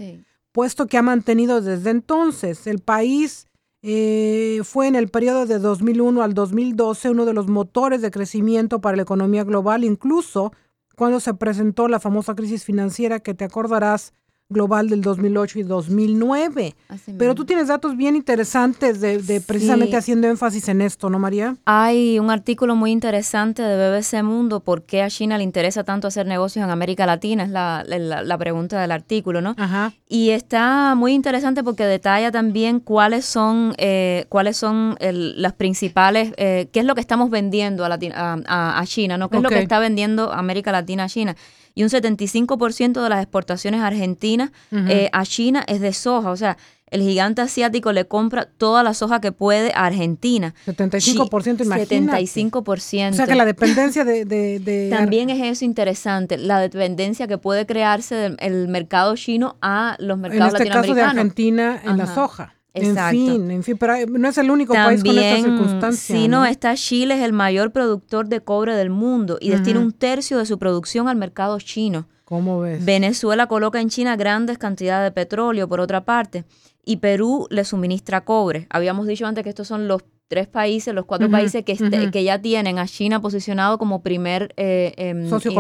puesto 0.52 0.88
que 0.88 0.98
ha 0.98 1.02
mantenido 1.02 1.62
desde 1.62 1.92
entonces. 1.92 2.66
El 2.66 2.80
país 2.80 3.48
eh, 3.82 4.62
fue 4.64 4.88
en 4.88 4.96
el 4.96 5.10
periodo 5.10 5.46
de 5.46 5.60
2001 5.60 6.24
al 6.24 6.34
2012 6.34 7.12
uno 7.12 7.26
de 7.26 7.34
los 7.34 7.48
motores 7.48 8.02
de 8.02 8.12
crecimiento 8.12 8.82
para 8.82 8.98
la 8.98 9.04
economía 9.04 9.44
global, 9.44 9.84
incluso 9.84 10.52
cuando 10.96 11.20
se 11.20 11.34
presentó 11.34 11.88
la 11.88 12.00
famosa 12.00 12.36
crisis 12.36 12.66
financiera 12.66 13.20
que 13.20 13.34
te 13.34 13.46
acordarás 13.46 14.14
global 14.50 14.90
del 14.90 15.02
2008 15.02 15.60
y 15.60 15.64
2009. 15.64 16.76
Pero 17.20 17.36
tú 17.36 17.46
tienes 17.46 17.68
datos 17.68 17.96
bien 17.96 18.16
interesantes 18.16 19.00
de, 19.00 19.42
precisamente 19.46 19.96
haciendo 19.96 20.28
énfasis 20.28 20.68
en 20.70 20.82
esto, 20.82 21.10
¿no, 21.10 21.20
María? 21.20 21.56
Hay 21.66 22.18
un 22.18 22.32
artículo 22.32 22.76
muy 22.76 22.92
interesante 22.92 23.62
de 23.62 23.92
BBC 23.92 24.24
Mundo, 24.24 24.62
¿por 24.62 24.84
qué 24.84 25.04
a 25.04 25.10
China 25.10 25.38
le 25.38 25.44
interesa 25.44 25.84
tanto 25.84 26.08
hacer 26.08 26.26
negocios 26.26 26.66
en 26.66 26.72
América 26.72 27.06
Latina? 27.06 27.44
Es 27.44 27.52
la, 27.52 28.38
pregunta 28.40 28.82
del 28.82 28.92
artículo, 28.92 29.42
¿no? 29.42 29.54
Ajá. 29.58 29.94
Y 30.08 30.30
está 30.32 30.96
muy 30.96 31.14
interesante 31.14 31.64
porque 31.64 31.86
detalla 31.86 32.32
también 32.32 32.80
cuáles 32.80 33.26
son, 33.26 33.76
eh, 33.78 34.26
cuáles 34.30 34.58
son 34.58 34.98
las 35.00 35.54
principales, 35.54 36.34
eh, 36.38 36.70
qué 36.72 36.80
es 36.80 36.86
lo 36.86 36.96
que 36.96 37.02
estamos 37.02 37.30
vendiendo 37.30 37.86
a, 37.86 38.80
a, 38.80 38.86
China, 38.88 39.18
¿no? 39.18 39.30
¿Qué 39.30 39.38
es 39.38 39.44
lo 39.44 39.50
que 39.50 39.60
está 39.60 39.78
vendiendo 39.78 40.32
América 40.32 40.72
Latina 40.72 41.04
a 41.04 41.10
China? 41.10 41.36
Y 41.80 41.84
un 41.84 41.90
75% 41.90 43.02
de 43.02 43.08
las 43.08 43.24
exportaciones 43.24 43.80
argentinas 43.80 44.52
eh, 44.70 45.10
a 45.14 45.26
China 45.26 45.64
es 45.66 45.80
de 45.80 45.94
soja. 45.94 46.30
O 46.30 46.36
sea, 46.36 46.58
el 46.92 47.02
gigante 47.02 47.42
asiático 47.42 47.94
le 47.94 48.06
compra 48.06 48.50
toda 48.58 48.84
la 48.84 48.94
soja 48.94 49.22
que 49.22 49.32
puede 49.32 49.72
a 49.74 49.86
Argentina. 49.86 50.54
75%, 50.68 51.64
imagínate. 51.64 52.22
75%. 52.22 53.12
O 53.12 53.14
sea 53.14 53.28
que 53.28 53.36
la 53.36 53.46
dependencia 53.46 54.04
de, 54.04 54.90
También 54.90 55.30
es 55.30 55.42
eso 55.42 55.64
interesante, 55.64 56.38
la 56.38 56.60
dependencia 56.60 57.28
que 57.28 57.38
puede 57.38 57.66
crearse 57.66 58.14
del 58.16 58.68
mercado 58.68 59.16
chino 59.16 59.56
a 59.62 59.96
los 60.00 60.18
mercados 60.18 60.52
latinoamericanos. 60.52 60.86
En 60.86 60.92
este 60.92 60.94
caso 60.94 60.96
de 60.96 61.02
Argentina 61.02 61.82
en 61.86 61.98
la 61.98 62.14
soja. 62.14 62.56
Exacto. 62.74 63.18
En 63.18 63.26
fin, 63.26 63.52
en 63.52 63.64
fin, 63.64 63.78
pero 63.78 63.94
no 64.08 64.28
es 64.28 64.38
el 64.38 64.52
único 64.52 64.74
país 64.74 65.04
con 65.04 65.18
esta 65.18 65.50
circunstancia. 65.50 66.16
Sí, 66.16 66.28
no, 66.28 66.46
está 66.46 66.76
Chile, 66.76 67.16
es 67.16 67.22
el 67.22 67.34
mayor 67.34 67.72
productor 67.72 68.28
de 68.28 68.42
cobre 68.42 68.76
del 68.76 68.90
mundo 68.90 69.38
y 69.42 69.50
destina 69.50 69.80
un 69.80 69.92
tercio 69.92 70.38
de 70.38 70.46
su 70.46 70.60
producción 70.60 71.08
al 71.08 71.18
mercado 71.18 71.60
chino. 71.60 72.08
¿Cómo 72.26 72.60
ves? 72.60 72.86
Venezuela 72.86 73.48
coloca 73.48 73.82
en 73.82 73.90
China 73.90 74.16
grandes 74.16 74.60
cantidades 74.60 75.08
de 75.08 75.12
petróleo, 75.12 75.68
por 75.68 75.80
otra 75.80 76.06
parte, 76.06 76.46
y 76.86 76.98
Perú 76.98 77.48
le 77.50 77.66
suministra 77.66 78.24
cobre. 78.24 78.68
Habíamos 78.70 79.08
dicho 79.08 79.26
antes 79.26 79.44
que 79.44 79.50
estos 79.50 79.68
son 79.68 79.88
los 79.88 80.04
tres 80.30 80.48
países, 80.48 80.94
los 80.94 81.06
cuatro 81.06 81.30
países 81.30 81.66
que, 81.66 81.74
este, 81.74 82.12
que 82.12 82.24
ya 82.24 82.40
tienen 82.40 82.78
a 82.78 82.86
China 82.86 83.20
posicionado 83.20 83.80
como 83.80 84.04
primer 84.04 84.54
eh, 84.58 84.94
em, 84.96 85.28
socio, 85.28 85.54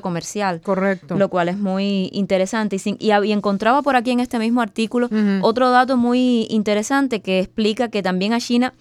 comercial. 0.00 0.60
Correcto. 0.62 1.16
Lo 1.16 1.28
cual 1.28 1.48
es 1.48 1.58
muy 1.58 2.08
interesante. 2.12 2.76
Y, 2.76 3.10
y, 3.10 3.32
encontraba 3.32 3.82
por 3.82 3.96
aquí 3.96 4.12
en 4.12 4.20
este 4.20 4.38
mismo 4.38 4.62
artículo 4.62 5.10
otro 5.42 5.70
dato 5.70 5.96
muy 5.96 6.46
interesante 6.48 7.20
que 7.20 7.40
explica 7.40 7.88
que 7.88 8.02
también 8.02 8.32
a 8.32 8.38
China 8.38 8.72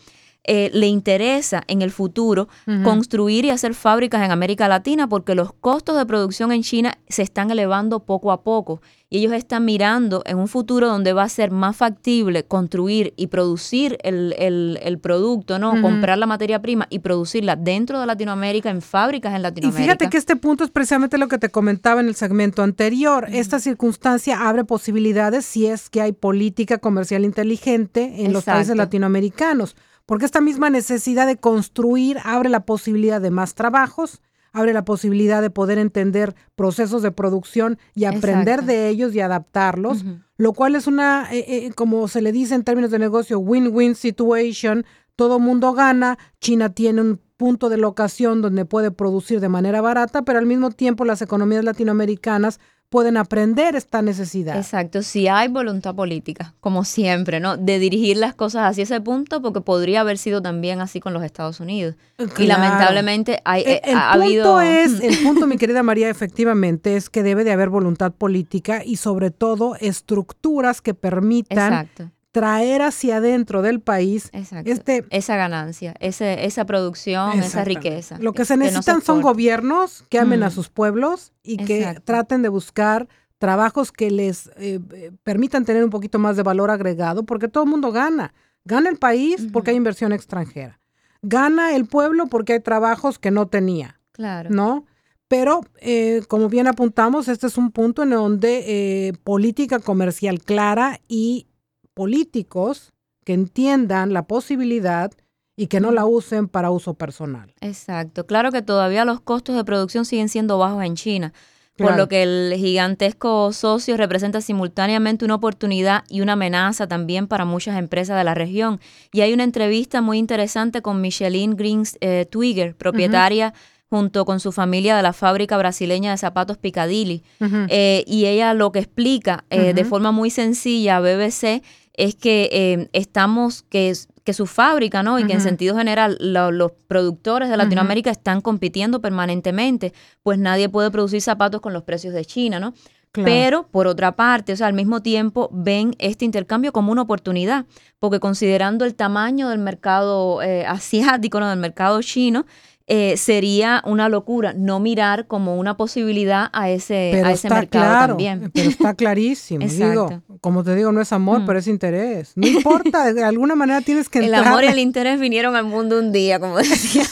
eh, 0.44 0.72
le 0.74 0.88
interesa 0.88 1.64
en 1.68 1.82
el 1.82 1.92
futuro 1.92 2.50
construir 2.84 3.46
y 3.46 3.52
hacer 3.52 3.76
fábricas 3.76 4.24
en 4.24 4.32
América 4.32 4.68
Latina 4.68 5.08
porque 5.08 5.36
los 5.36 5.54
costos 5.54 5.98
de 5.98 6.06
producción 6.06 6.52
en 6.52 6.64
China 6.64 6.98
se 7.08 7.22
están 7.22 7.52
elevando 7.52 8.00
poco 8.06 8.32
a 8.32 8.42
poco 8.42 8.82
y 9.14 9.18
ellos 9.18 9.34
están 9.34 9.66
mirando 9.66 10.24
en 10.26 10.38
un 10.38 10.48
futuro 10.48 10.88
donde 10.88 11.12
va 11.12 11.24
a 11.24 11.30
ser 11.30 11.52
más 11.52 11.76
factible 11.76 12.46
construir 12.46 13.14
y 13.18 13.28
producir 13.28 13.98
el, 14.04 15.00
producto, 15.02 15.60
¿no? 15.60 15.82
Comprar 15.82 16.18
la 16.18 16.26
materia 16.26 16.62
prima 16.62 16.88
y 16.90 17.00
producirla 17.00 17.58
dentro 17.58 18.00
de 18.00 18.06
Latinoamérica 18.06 18.70
en 18.70 18.82
fábricas 18.82 19.36
en 19.36 19.42
Latinoamérica. 19.42 19.82
Y 19.82 19.86
fíjate 19.86 20.10
que 20.10 20.18
este 20.18 20.38
punto 20.38 20.64
es 20.64 20.72
precisamente 20.72 21.18
lo 21.18 21.28
que 21.28 21.38
te 21.38 21.50
comentaba 21.50 22.00
en 22.00 22.08
el 22.08 22.16
segmento 22.16 22.64
anterior. 22.64 23.28
Esta 23.32 23.60
circunstancia 23.60 24.48
abre 24.48 24.64
posibilidades 24.64 25.46
si 25.46 25.68
es 25.68 25.90
que 25.90 26.02
hay 26.02 26.14
política 26.14 26.78
comercial 26.78 27.26
inteligente 27.26 28.24
en 28.24 28.32
los 28.32 28.46
países 28.46 28.78
latinoamericanos 28.78 29.76
porque 30.12 30.26
esta 30.26 30.42
misma 30.42 30.70
necesidad 30.70 31.26
de 31.26 31.38
construir 31.38 32.18
abre 32.26 32.50
la 32.50 32.66
posibilidad 32.66 33.22
de 33.22 33.32
más 33.32 33.56
trabajos, 33.56 34.22
abre 34.52 34.74
la 34.74 34.84
posibilidad 34.84 35.42
de 35.42 35.50
poder 35.50 35.78
entender 35.78 36.36
procesos 36.56 37.02
de 37.02 37.14
producción 37.14 37.80
y 37.96 38.04
aprender 38.04 38.66
de 38.66 38.90
ellos 38.90 39.16
y 39.16 39.22
adaptarlos, 39.22 40.04
lo 40.36 40.52
cual 40.52 40.76
es 40.76 40.86
una, 40.86 41.30
eh, 41.32 41.46
eh, 41.48 41.72
como 41.76 42.10
se 42.10 42.22
le 42.22 42.34
dice 42.34 42.56
en 42.56 42.66
términos 42.66 42.92
de 42.92 43.00
negocio, 43.00 43.40
win-win 43.40 43.96
situation, 43.96 44.86
todo 45.16 45.40
mundo 45.40 45.72
gana, 45.72 46.18
China 46.42 46.74
tiene 46.74 47.00
un 47.00 47.22
punto 47.38 47.70
de 47.70 47.78
locación 47.78 48.42
donde 48.42 48.66
puede 48.66 48.92
producir 48.92 49.40
de 49.40 49.48
manera 49.48 49.80
barata, 49.80 50.24
pero 50.24 50.40
al 50.40 50.46
mismo 50.46 50.72
tiempo 50.72 51.06
las 51.06 51.22
economías 51.22 51.64
latinoamericanas 51.64 52.60
pueden 52.92 53.16
aprender 53.16 53.78
esta 53.78 54.02
necesidad. 54.02 54.58
Exacto, 54.58 55.02
si 55.02 55.30
hay 55.30 55.48
voluntad 55.48 55.96
política, 55.96 56.54
como 56.60 56.84
siempre, 56.84 57.40
¿no? 57.40 57.56
De 57.56 57.80
dirigir 57.80 58.18
las 58.18 58.36
cosas 58.36 58.70
hacia 58.70 58.84
ese 58.84 59.00
punto, 59.00 59.42
porque 59.42 59.62
podría 59.62 60.02
haber 60.02 60.18
sido 60.18 60.42
también 60.42 60.82
así 60.82 61.00
con 61.00 61.14
los 61.14 61.24
Estados 61.24 61.62
Unidos. 61.62 61.96
Y 62.38 62.48
lamentablemente 62.48 63.40
hay, 63.46 63.62
el, 63.62 63.70
eh, 63.76 63.82
ha 63.96 64.12
punto 64.12 64.26
habido... 64.26 64.62
Es, 64.62 65.00
el 65.02 65.18
punto, 65.24 65.48
mi 65.48 65.56
querida 65.56 65.84
María, 65.84 66.10
efectivamente, 66.10 66.98
es 66.98 67.10
que 67.10 67.24
debe 67.24 67.46
de 67.46 67.54
haber 67.54 67.70
voluntad 67.70 68.12
política 68.12 68.84
y 68.84 68.98
sobre 68.98 69.32
todo 69.32 69.78
estructuras 69.80 70.82
que 70.82 70.94
permitan 70.94 71.74
Exacto 71.74 72.12
traer 72.32 72.82
hacia 72.82 73.18
adentro 73.18 73.62
del 73.62 73.82
país 73.82 74.30
este, 74.34 75.06
esa 75.10 75.36
ganancia, 75.36 75.94
ese, 76.00 76.46
esa 76.46 76.66
producción, 76.66 77.40
esa 77.40 77.64
riqueza. 77.64 78.18
Lo 78.20 78.34
que 78.34 78.46
se 78.46 78.58
necesitan 78.58 79.02
son 79.02 79.22
gobiernos 79.22 80.06
que 80.10 80.18
amen 80.18 80.44
a 80.44 80.48
mm. 80.48 80.52
sus 80.52 80.70
pueblos 80.70 81.34
y 81.44 81.58
que 81.58 82.00
traten 82.06 82.42
de 82.42 82.50
buscar 82.50 83.08
trabajos 83.38 83.92
que 83.92 84.12
les 84.12 84.48
eh, 84.56 84.80
eh, 84.94 85.12
permitan 85.24 85.66
tener 85.66 85.84
un 85.84 85.90
poquito 85.90 86.20
más 86.20 86.38
de 86.38 86.44
valor 86.44 86.72
agregado, 86.72 87.24
porque 87.24 87.48
todo 87.48 87.66
el 87.66 87.70
mundo 87.70 87.92
gana. 87.92 88.34
Gana 88.64 88.90
el 88.90 88.98
país 88.98 89.48
porque 89.52 89.72
hay 89.72 89.78
inversión 89.78 90.14
extranjera. 90.14 90.80
Gana 91.24 91.76
el 91.76 91.86
pueblo 91.86 92.28
porque 92.28 92.54
hay 92.54 92.60
trabajos 92.60 93.20
que 93.20 93.32
no 93.32 93.48
tenía. 93.48 94.00
Claro. 94.12 94.52
¿No? 94.52 94.86
Pero, 95.28 95.62
eh, 95.80 96.22
como 96.28 96.50
bien 96.50 96.68
apuntamos, 96.68 97.28
este 97.28 97.48
es 97.48 97.58
un 97.58 97.72
punto 97.72 98.04
en 98.04 98.12
donde 98.12 99.18
política 99.24 99.80
comercial 99.80 100.42
clara 100.42 101.00
y 101.08 101.48
políticos 101.94 102.94
que 103.26 103.34
entiendan 103.34 104.14
la 104.14 104.24
posibilidad 104.24 105.12
y 105.56 105.68
que 105.68 105.80
no 105.80 105.92
la 105.92 106.06
usen 106.06 106.48
para 106.48 106.72
uso 106.72 106.96
personal. 106.96 107.54
Exacto. 107.62 108.26
Claro 108.26 108.52
que 108.52 108.62
todavía 108.62 109.06
los 109.06 109.22
costos 109.22 109.56
de 109.56 109.64
producción 109.64 110.06
siguen 110.06 110.30
siendo 110.30 110.58
bajos 110.58 110.84
en 110.84 110.96
China, 110.96 111.34
por 111.78 111.98
lo 111.98 112.08
que 112.08 112.22
el 112.24 112.54
gigantesco 112.58 113.52
socio 113.54 113.98
representa 113.98 114.40
simultáneamente 114.42 115.26
una 115.26 115.36
oportunidad 115.36 116.04
y 116.10 116.22
una 116.22 116.34
amenaza 116.34 116.88
también 116.88 117.28
para 117.28 117.44
muchas 117.44 117.78
empresas 117.78 118.18
de 118.18 118.24
la 118.24 118.36
región. 118.36 118.80
Y 119.12 119.22
hay 119.22 119.34
una 119.34 119.44
entrevista 119.44 120.02
muy 120.02 120.20
interesante 120.20 120.82
con 120.82 121.02
Micheline 121.02 121.56
Greens 121.56 121.98
eh, 122.02 122.28
Twigger, 122.30 122.76
propietaria 122.76 123.54
junto 123.92 124.24
con 124.24 124.40
su 124.40 124.54
familia 124.54 124.96
de 124.96 125.04
la 125.04 125.12
fábrica 125.12 125.58
brasileña 125.58 126.12
de 126.12 126.18
zapatos 126.18 126.58
Picadilly. 126.58 127.24
Eh, 127.68 128.06
y 128.08 128.26
ella 128.26 128.54
lo 128.54 128.72
que 128.72 128.80
explica 128.80 129.44
eh, 129.50 129.74
de 129.74 129.84
forma 129.84 130.14
muy 130.14 130.30
sencilla 130.30 130.96
a 130.96 131.00
BBC 131.02 131.62
es 131.94 132.16
que 132.16 132.48
eh, 132.54 132.90
estamos, 132.94 133.64
que, 133.64 133.94
que 134.24 134.32
su 134.32 134.46
fábrica, 134.46 135.04
¿no? 135.04 135.20
Y 135.20 135.26
que 135.26 135.34
en 135.34 135.42
sentido 135.42 135.76
general 135.76 136.18
los 136.22 136.72
productores 136.88 137.50
de 137.50 137.58
Latinoamérica 137.58 138.12
están 138.12 138.40
compitiendo 138.40 139.02
permanentemente, 139.02 139.92
pues 140.24 140.40
nadie 140.40 140.70
puede 140.70 140.90
producir 140.90 141.22
zapatos 141.22 141.60
con 141.60 141.74
los 141.74 141.84
precios 141.84 142.14
de 142.14 142.24
China, 142.24 142.62
¿no? 142.62 142.74
Pero, 143.12 143.68
por 143.68 143.88
otra 143.88 144.16
parte, 144.16 144.54
o 144.54 144.56
sea, 144.56 144.68
al 144.68 144.74
mismo 144.74 145.02
tiempo 145.02 145.50
ven 145.52 145.96
este 146.00 146.24
intercambio 146.24 146.72
como 146.72 146.94
una 146.94 147.02
oportunidad, 147.02 147.66
porque 148.00 148.22
considerando 148.22 148.86
el 148.86 148.96
tamaño 148.96 149.50
del 149.50 149.60
mercado 149.60 150.42
eh, 150.42 150.66
asiático, 150.66 151.42
¿no? 151.42 151.50
del 151.50 151.60
mercado 151.60 152.02
chino, 152.02 152.46
eh, 152.94 153.16
sería 153.16 153.82
una 153.86 154.10
locura 154.10 154.52
no 154.54 154.82
mirar 154.82 155.26
como 155.26 155.56
una 155.56 155.78
posibilidad 155.78 156.50
a 156.52 156.70
ese, 156.70 157.24
a 157.24 157.32
ese 157.32 157.50
mercado 157.50 158.08
también. 158.08 158.52
Pero 158.54 158.70
está 158.70 158.94
clarísimo. 158.96 159.66
digo, 159.66 160.22
como 160.42 160.66
te 160.66 160.76
digo, 160.76 160.92
no 160.92 161.00
es 161.00 161.14
amor, 161.14 161.40
mm. 161.40 161.46
pero 161.46 161.60
es 161.60 161.68
interés. 161.68 162.34
No 162.36 162.48
importa, 162.48 163.14
de 163.14 163.24
alguna 163.24 163.56
manera 163.56 163.80
tienes 163.80 164.10
que 164.10 164.20
entrar. 164.20 164.42
El 164.42 164.48
amor 164.50 164.66
y 164.66 164.68
el 164.68 164.80
interés 164.80 165.22
vinieron 165.22 165.56
al 165.56 165.64
mundo 165.64 165.98
un 165.98 166.12
día, 166.12 166.42
como 166.42 166.58
decía. 166.58 167.06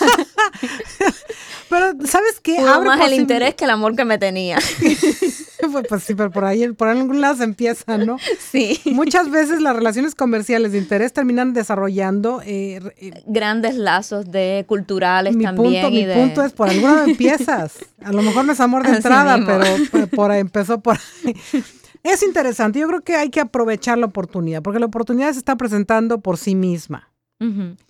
Pero, 1.70 1.94
¿sabes 2.06 2.40
qué? 2.42 2.60
Más 2.62 3.00
el 3.02 3.14
interés 3.14 3.56
que 3.56 3.66
el 3.66 3.70
amor 3.70 3.96
que 3.96 4.06
me 4.06 4.18
tenía. 4.18 4.58
pues, 5.72 5.88
pues, 5.88 6.04
sí, 6.04 6.16
pero 6.16 6.32
por 6.32 6.46
ahí, 6.46 6.68
por 6.74 6.88
algún 6.88 7.22
lado 7.22 7.36
se 7.36 7.44
empieza, 7.44 7.98
¿no? 7.98 8.18
Sí. 8.40 8.80
Muchas 8.86 9.30
veces 9.30 9.62
las 9.62 9.76
relaciones 9.76 10.16
comerciales 10.16 10.72
de 10.72 10.80
interés 10.80 11.14
terminan 11.14 11.54
desarrollando 11.54 12.42
eh, 12.46 12.80
eh, 12.98 13.24
grandes 13.28 13.76
lazos 13.76 14.32
de 14.32 14.66
culturales 14.68 15.34
también. 15.34 15.56
Punto, 15.56 15.92
mi 15.92 16.06
punto 16.06 16.44
es, 16.44 16.54
por 16.54 16.70
alguna 16.70 17.04
empiezas. 17.06 17.74
A 18.04 18.12
lo 18.12 18.22
mejor 18.22 18.46
no 18.46 18.54
es 18.54 18.60
amor 18.60 18.88
de 18.88 18.90
entrada, 18.96 19.38
pero 19.46 20.08
por 20.08 20.32
ahí 20.32 20.40
empezó 20.40 20.80
por 20.80 20.98
ahí. 20.98 21.36
Es 22.04 22.24
interesante, 22.24 22.80
yo 22.80 22.88
creo 22.88 23.02
que 23.02 23.16
hay 23.16 23.30
que 23.30 23.42
aprovechar 23.42 23.98
la 23.98 24.06
oportunidad, 24.06 24.62
porque 24.62 24.80
la 24.80 24.86
oportunidad 24.86 25.34
se 25.34 25.40
está 25.40 25.58
presentando 25.58 26.22
por 26.22 26.38
sí 26.38 26.56
misma. 26.56 27.10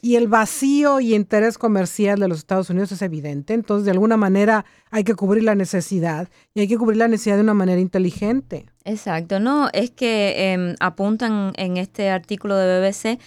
Y 0.01 0.15
el 0.15 0.27
vacío 0.27 0.99
y 0.99 1.15
interés 1.15 1.57
comercial 1.57 2.19
de 2.19 2.27
los 2.27 2.37
Estados 2.37 2.69
Unidos 2.69 2.91
es 2.91 3.01
evidente. 3.01 3.55
Entonces, 3.55 3.85
de 3.85 3.91
alguna 3.91 4.15
manera, 4.15 4.63
hay 4.91 5.03
que 5.03 5.15
cubrir 5.15 5.43
la 5.43 5.55
necesidad 5.55 6.29
y 6.53 6.61
hay 6.61 6.67
que 6.67 6.77
cubrir 6.77 6.97
la 6.97 7.07
necesidad 7.07 7.35
de 7.35 7.41
una 7.41 7.55
manera 7.55 7.81
inteligente. 7.81 8.67
Exacto, 8.85 9.39
no, 9.39 9.69
es 9.73 9.91
que 9.91 10.51
em, 10.53 10.75
apuntan 10.79 11.53
en 11.57 11.77
este 11.77 12.09
artículo 12.09 12.55
de 12.55 12.79
BBC 12.79 13.19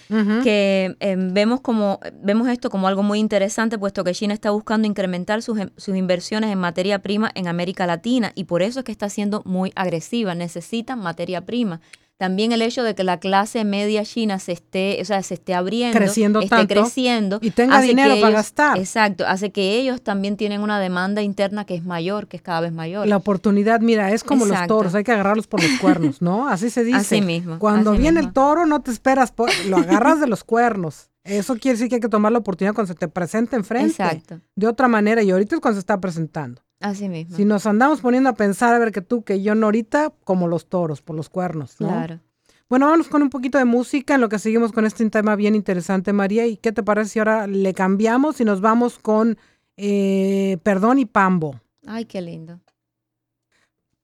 que 0.43 0.95
em, 0.99 1.33
vemos 1.33 1.61
como 1.61 1.99
vemos 2.21 2.47
esto 2.49 2.69
como 2.69 2.87
algo 2.87 3.03
muy 3.03 3.19
interesante, 3.19 3.77
puesto 3.77 4.03
que 4.03 4.13
China 4.13 4.33
está 4.33 4.51
buscando 4.51 4.87
incrementar 4.87 5.41
sus, 5.41 5.59
em, 5.59 5.69
sus 5.77 5.95
inversiones 5.95 6.51
en 6.51 6.59
materia 6.59 6.99
prima 6.99 7.31
en 7.35 7.47
América 7.47 7.85
Latina 7.85 8.31
y 8.35 8.45
por 8.45 8.61
eso 8.61 8.79
es 8.79 8.85
que 8.85 8.91
está 8.91 9.09
siendo 9.09 9.41
muy 9.45 9.71
agresiva, 9.75 10.35
necesitan 10.35 10.99
materia 10.99 11.45
prima. 11.45 11.79
También 12.17 12.51
el 12.51 12.61
hecho 12.61 12.83
de 12.83 12.95
que 12.95 13.03
la 13.03 13.19
clase 13.19 13.65
media 13.65 14.05
china 14.05 14.39
se 14.39 14.51
esté, 14.51 14.99
o 15.01 15.05
sea, 15.05 15.21
se 15.23 15.33
esté 15.33 15.53
abriendo, 15.53 15.97
creciendo 15.97 16.41
esté 16.41 16.67
creciendo 16.67 17.39
y 17.41 17.51
tenga 17.51 17.81
dinero 17.81 18.15
para 18.21 18.35
gastar. 18.35 18.77
Exacto, 18.77 19.25
hace 19.27 19.51
que 19.51 19.77
ellos 19.77 20.01
también 20.01 20.37
tienen 20.37 20.61
una 20.61 20.79
demanda 20.79 21.21
interna 21.21 21.65
que 21.65 21.75
es 21.75 21.83
mayor, 21.83 22.27
que 22.27 22.37
es 22.37 22.43
cada 22.43 22.61
vez 22.61 22.71
mayor. 22.71 23.07
La 23.07 23.17
oportunidad, 23.17 23.81
mira, 23.81 24.11
es 24.11 24.23
como 24.23 24.45
los 24.45 24.67
toros, 24.67 24.95
hay 24.95 25.03
que 25.03 25.11
agarrarlos 25.11 25.47
por 25.47 25.61
los 25.61 25.79
cuernos, 25.79 26.21
¿no? 26.21 26.47
Así 26.47 26.69
se 26.69 26.83
dice. 26.85 26.97
Así 26.97 27.21
mismo. 27.21 27.59
Cuando 27.59 27.93
viene 27.93 28.19
el 28.19 28.31
toro, 28.31 28.65
no 28.65 28.81
te 28.81 28.91
esperas, 28.91 29.33
lo 29.67 29.77
agarras 29.77 30.19
de 30.19 30.27
los 30.27 30.43
cuernos. 30.43 31.09
Eso 31.23 31.55
quiere 31.55 31.77
decir 31.77 31.89
que 31.89 31.95
hay 31.95 32.01
que 32.01 32.09
tomar 32.09 32.31
la 32.31 32.39
oportunidad 32.39 32.73
cuando 32.73 32.91
se 32.93 32.99
te 32.99 33.07
presente 33.07 33.55
enfrente. 33.55 34.03
Exacto. 34.03 34.41
De 34.55 34.67
otra 34.67 34.87
manera, 34.87 35.23
y 35.23 35.31
ahorita 35.31 35.55
es 35.55 35.61
cuando 35.61 35.75
se 35.75 35.79
está 35.79 35.99
presentando. 35.99 36.61
Así 36.79 37.07
mismo. 37.07 37.37
Si 37.37 37.45
nos 37.45 37.65
andamos 37.65 38.01
poniendo 38.01 38.29
a 38.29 38.33
pensar, 38.33 38.73
a 38.73 38.79
ver 38.79 38.91
que 38.91 39.01
tú, 39.01 39.23
que 39.23 39.41
yo 39.41 39.55
no 39.55 39.67
ahorita, 39.67 40.13
como 40.25 40.47
los 40.49 40.67
toros, 40.67 41.01
por 41.01 41.15
los 41.15 41.29
cuernos, 41.29 41.79
¿no? 41.79 41.87
Claro. 41.87 42.19
Bueno, 42.67 42.87
vamos 42.87 43.07
con 43.07 43.21
un 43.21 43.29
poquito 43.29 43.57
de 43.57 43.65
música 43.65 44.15
en 44.15 44.21
lo 44.21 44.29
que 44.29 44.39
seguimos 44.39 44.71
con 44.71 44.85
este 44.85 45.09
tema 45.09 45.35
bien 45.35 45.55
interesante, 45.55 46.11
María. 46.11 46.45
¿Y 46.47 46.57
qué 46.57 46.71
te 46.71 46.83
parece 46.83 47.11
si 47.11 47.19
ahora 47.19 47.47
le 47.47 47.73
cambiamos 47.73 48.41
y 48.41 48.45
nos 48.45 48.61
vamos 48.61 48.99
con 48.99 49.37
eh, 49.77 50.57
Perdón 50.63 50.99
y 50.99 51.05
Pambo? 51.05 51.61
Ay, 51.85 52.05
qué 52.05 52.21
lindo. 52.21 52.59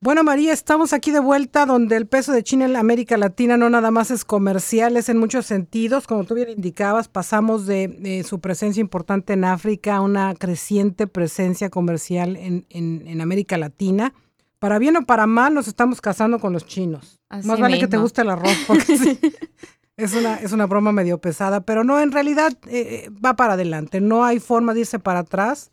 Bueno, 0.02 0.24
María, 0.24 0.54
estamos 0.54 0.94
aquí 0.94 1.10
de 1.10 1.20
vuelta 1.20 1.66
donde 1.66 1.94
el 1.96 2.06
peso 2.06 2.32
de 2.32 2.42
China 2.42 2.64
en 2.64 2.72
la 2.72 2.80
América 2.80 3.18
Latina 3.18 3.58
no 3.58 3.68
nada 3.68 3.90
más 3.90 4.10
es 4.10 4.24
comercial, 4.24 4.96
es 4.96 5.10
en 5.10 5.18
muchos 5.18 5.44
sentidos. 5.44 6.06
Como 6.06 6.24
tú 6.24 6.34
bien 6.34 6.48
indicabas, 6.48 7.08
pasamos 7.08 7.66
de, 7.66 8.24
su 8.26 8.40
presencia 8.40 8.80
importante 8.80 9.34
en 9.34 9.44
África 9.44 9.96
a 9.96 10.00
una 10.00 10.34
creciente 10.34 11.06
presencia 11.06 11.68
comercial 11.68 12.36
en, 12.36 12.64
en, 12.70 13.20
América 13.20 13.58
Latina. 13.58 14.14
Para 14.58 14.78
bien 14.78 14.96
o 14.96 15.04
para 15.04 15.26
mal, 15.26 15.52
nos 15.52 15.68
estamos 15.68 16.00
casando 16.00 16.38
con 16.38 16.54
los 16.54 16.64
chinos. 16.64 17.20
más 17.44 17.60
vale 17.60 17.78
que 17.78 17.86
te 17.86 17.98
guste 17.98 18.22
el 18.22 18.30
arroz, 18.30 18.56
porque 18.66 18.94
es, 19.98 20.14
una, 20.14 20.36
es 20.36 20.52
una 20.52 20.64
broma 20.64 20.92
medio 20.92 21.20
pesada, 21.20 21.60
pero 21.60 21.84
no, 21.84 22.00
en 22.00 22.10
realidad 22.10 22.54
eh, 22.68 23.04
eh, 23.04 23.10
va 23.22 23.36
para 23.36 23.52
adelante. 23.52 24.00
No 24.00 24.24
hay 24.24 24.38
forma 24.38 24.72
de 24.72 24.80
irse 24.80 24.98
para 24.98 25.18
atrás. 25.18 25.72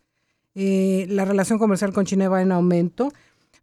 Eh, 0.53 1.05
la 1.07 1.24
relación 1.24 1.60
comercial 1.60 1.93
con 1.93 2.03
China 2.03 2.27
va 2.27 2.41
en 2.41 2.51
aumento. 2.51 3.13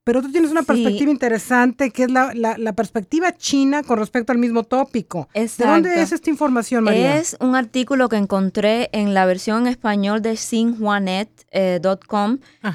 Pero 0.04 0.20
tú 0.20 0.30
tienes 0.30 0.50
una 0.50 0.62
perspectiva 0.62 1.10
interesante, 1.10 1.90
que 1.90 2.02
es 2.04 2.10
la, 2.10 2.32
la, 2.34 2.72
perspectiva 2.74 3.34
china 3.34 3.82
con 3.82 3.98
respecto 3.98 4.32
al 4.32 4.38
mismo 4.38 4.62
tópico. 4.62 5.30
Exacto. 5.32 5.64
¿De 5.64 5.70
dónde 5.70 6.02
es 6.02 6.12
esta 6.12 6.28
información, 6.28 6.84
María? 6.84 7.16
Es 7.16 7.38
un 7.40 7.56
artículo 7.56 8.10
que 8.10 8.16
encontré 8.16 8.90
en 8.92 9.14
la 9.14 9.24
versión 9.24 9.62
en 9.62 9.68
español 9.68 10.20
de 10.20 10.36
xinhuanet.com 10.36 11.44
eh, 11.52 11.80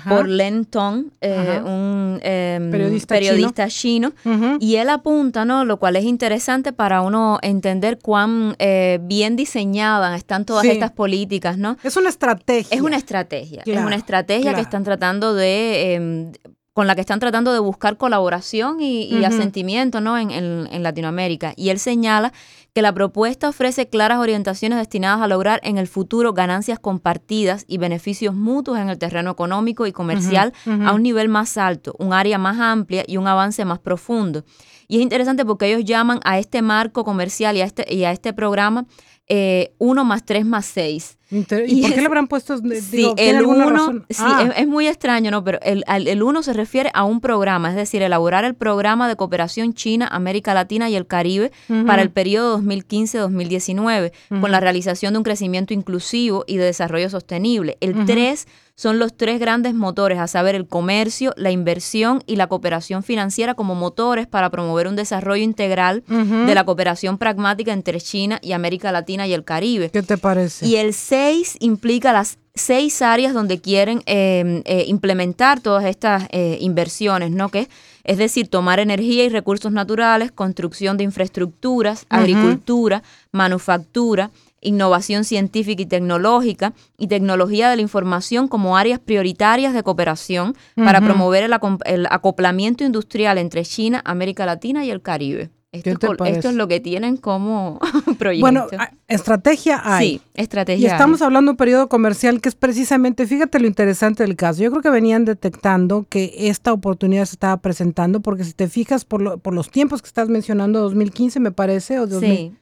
por 0.07 0.27
Len 0.27 0.65
Tong, 0.65 1.11
eh, 1.21 1.61
un 1.63 2.19
em, 2.23 2.71
periodista, 2.71 3.67
chino, 3.67 4.13
y 4.59 4.77
él 4.77 4.89
apunta, 4.89 5.45
¿no? 5.45 5.65
Lo 5.65 5.77
cual 5.77 5.97
es 5.97 6.05
interesante 6.05 6.73
para 6.73 7.01
uno 7.01 7.37
entender 7.43 7.99
cuán 8.01 8.55
eh, 8.57 8.97
bien 9.03 9.35
diseñadas 9.35 10.17
están 10.17 10.45
todas 10.45 10.65
estas 10.65 10.91
políticas, 10.91 11.59
¿no? 11.59 11.77
Es 11.83 11.95
una 11.95 12.09
estrategia. 12.09 12.75
Es 12.75 12.81
una 12.81 12.97
estrategia. 12.97 13.61
es 13.65 13.77
una 13.77 13.95
estrategia 13.95 14.55
que 14.55 14.61
están 14.61 14.83
tratando 14.83 15.35
de 15.35 15.93
em, 15.93 16.31
con 16.73 16.87
la 16.87 16.95
que 16.95 17.01
están 17.01 17.19
tratando 17.19 17.51
de 17.51 17.59
buscar 17.59 17.97
colaboración 17.97 18.79
y, 18.79 19.23
asentimiento 19.25 20.01
¿no? 20.01 20.17
En, 20.17 20.83
Latinoamérica. 20.83 21.53
Y 21.55 21.69
él 21.69 21.79
señala 21.79 22.31
que 22.79 22.83
la 22.83 22.93
propuesta 22.93 23.49
ofrece 23.49 23.89
claras 23.89 24.19
orientaciones 24.19 24.79
destinadas 24.79 25.21
a 25.21 25.27
lograr 25.27 25.59
en 25.63 25.77
el 25.77 25.85
futuro 25.85 26.31
ganancias 26.31 26.79
compartidas 26.79 27.65
y 27.67 27.77
beneficios 27.77 28.33
mutuos 28.33 28.79
en 28.79 28.87
el 28.87 28.97
terreno 28.97 29.31
económico 29.31 29.85
y 29.85 29.91
comercial 29.91 30.53
a 30.65 30.93
un 30.93 31.03
nivel 31.03 31.27
más 31.27 31.57
alto, 31.57 31.93
un 31.99 32.13
área 32.13 32.37
más 32.37 32.57
amplia 32.57 33.03
y 33.05 33.17
un 33.17 33.27
avance 33.27 33.65
más 33.65 33.79
profundo. 33.79 34.45
Y 34.87 34.95
es 34.95 35.01
interesante 35.01 35.43
porque 35.43 35.65
ellos 35.65 35.83
llaman 35.83 36.21
a 36.23 36.39
este 36.39 36.61
marco 36.61 37.03
comercial 37.03 37.57
y 37.57 37.61
a 37.61 37.65
este, 37.65 37.93
y 37.93 38.05
a 38.05 38.13
este 38.13 38.31
programa 38.31 38.85
eh, 39.31 39.75
1 39.77 40.05
más 40.05 40.25
3 40.25 40.43
más 40.43 40.65
6. 40.65 41.17
¿Y, 41.29 41.43
por 41.83 41.93
qué 41.93 42.01
le 42.01 42.07
habrán 42.07 42.27
puesto? 42.27 42.57
sí, 42.57 43.13
el 43.15 43.45
1, 43.45 44.05
sí, 44.09 44.23
ah. 44.25 44.51
es, 44.57 44.67
muy 44.67 44.87
extraño, 44.87 45.29
¿no? 45.29 45.43
Pero 45.43 45.59
el 45.61 46.23
1 46.23 46.41
se 46.41 46.53
refiere 46.53 46.89
a 46.95 47.03
un 47.03 47.21
programa, 47.21 47.69
es 47.69 47.75
decir, 47.75 48.01
elaborar 48.01 48.43
el 48.43 48.55
programa 48.55 49.07
de 49.07 49.15
cooperación 49.15 49.75
China, 49.75 50.07
América 50.11 50.55
Latina 50.55 50.89
y 50.89 50.95
el 50.95 51.05
Caribe 51.05 51.51
para 51.85 52.01
el 52.01 52.09
periodo 52.09 52.57
2015-2019, 52.69 54.11
con 54.41 54.51
la 54.51 54.59
realización 54.59 55.13
de 55.13 55.17
un 55.17 55.23
crecimiento 55.23 55.73
inclusivo 55.73 56.43
y 56.47 56.57
de 56.57 56.65
desarrollo 56.65 57.09
sostenible. 57.09 57.77
El 57.81 58.05
3 58.05 58.47
son 58.79 58.97
los 58.97 59.17
tres 59.17 59.41
grandes 59.41 59.73
motores, 59.73 60.19
a 60.19 60.27
saber, 60.27 60.55
el 60.55 60.65
comercio, 60.65 61.33
la 61.35 61.51
inversión 61.51 62.23
y 62.25 62.37
la 62.37 62.47
cooperación 62.47 63.03
financiera 63.03 63.53
como 63.53 63.75
motores 63.75 64.25
para 64.25 64.49
promover 64.49 64.87
un 64.87 64.95
desarrollo 64.95 65.43
integral 65.43 66.01
de 66.07 66.55
la 66.55 66.63
cooperación 66.63 67.17
pragmática 67.17 67.73
entre 67.73 67.99
China 67.99 68.39
y 68.41 68.53
América 68.53 68.93
Latina 68.93 69.27
y 69.27 69.33
el 69.33 69.43
Caribe. 69.43 69.89
¿Qué 69.89 70.01
te 70.01 70.17
parece? 70.17 70.65
Y 70.65 70.77
el 70.77 70.93
6 70.93 71.57
implica 71.59 72.13
las 72.13 72.37
seis 72.55 73.01
áreas 73.01 73.33
donde 73.33 73.59
quieren 73.59 74.01
eh, 74.05 74.61
eh, 74.65 74.85
implementar 74.87 75.59
todas 75.59 75.85
estas 75.85 76.27
eh, 76.31 76.57
inversiones, 76.61 77.31
¿no? 77.31 77.49
Que 77.49 77.67
es 78.09 78.17
decir, 78.17 78.47
tomar 78.47 78.79
energía 78.79 79.23
y 79.23 79.29
recursos 79.29 79.71
naturales, 79.71 80.31
construcción 80.31 80.97
de 80.97 81.03
infraestructuras, 81.03 82.07
agricultura, 82.09 83.03
manufactura, 83.31 84.31
innovación 84.61 85.23
científica 85.23 85.83
y 85.83 85.85
tecnológica 85.85 86.73
y 86.97 87.05
tecnología 87.05 87.69
de 87.69 87.75
la 87.75 87.83
información 87.83 88.47
como 88.47 88.77
áreas 88.77 88.99
prioritarias 88.99 89.75
de 89.75 89.83
cooperación 89.83 90.55
para 90.75 91.01
promover 91.01 91.43
el, 91.85 92.07
acoplamiento 92.09 92.83
industrial 92.83 93.37
entre 93.37 93.63
China, 93.63 94.01
América 94.03 94.43
Latina 94.47 94.83
y 94.83 94.89
el 94.89 95.03
Caribe. 95.03 95.51
Esto, 95.71 96.25
es 96.25 96.55
lo 96.55 96.67
que 96.67 96.79
tienen 96.79 97.17
como 97.17 97.79
proyecto. 98.17 98.41
Bueno, 98.41 98.67
estrategia 99.07 99.79
hay. 99.83 100.07
Sí, 100.07 100.21
estrategia. 100.33 100.89
Y 100.89 100.91
estamos 100.91 101.21
hablando 101.21 101.49
de 101.49 101.53
un 101.53 101.57
periodo 101.57 101.89
comercial 101.89 102.41
que 102.41 102.49
es 102.49 102.55
precisamente, 102.55 103.27
fíjate 103.27 103.59
lo 103.59 103.67
interesante 103.67 104.23
del 104.23 104.35
caso. 104.35 104.63
Yo 104.63 104.71
creo 104.71 104.81
que 104.81 104.89
venían 104.89 105.25
detectando 105.25 106.07
que 106.09 106.33
esta 106.35 106.73
oportunidad 106.73 107.25
se 107.25 107.33
estaba 107.33 107.57
presentando, 107.57 108.19
porque 108.19 108.45
si 108.45 108.53
te 108.53 108.67
fijas 108.67 109.05
por, 109.05 109.39
por 109.41 109.53
los 109.53 109.69
tiempos 109.69 110.01
que 110.01 110.07
estás 110.07 110.27
mencionando, 110.27 110.79
2015 110.81 111.39
me 111.39 111.51
parece, 111.51 111.99
o 111.99 112.07
2000, 112.07 112.35
sí. 112.35 112.53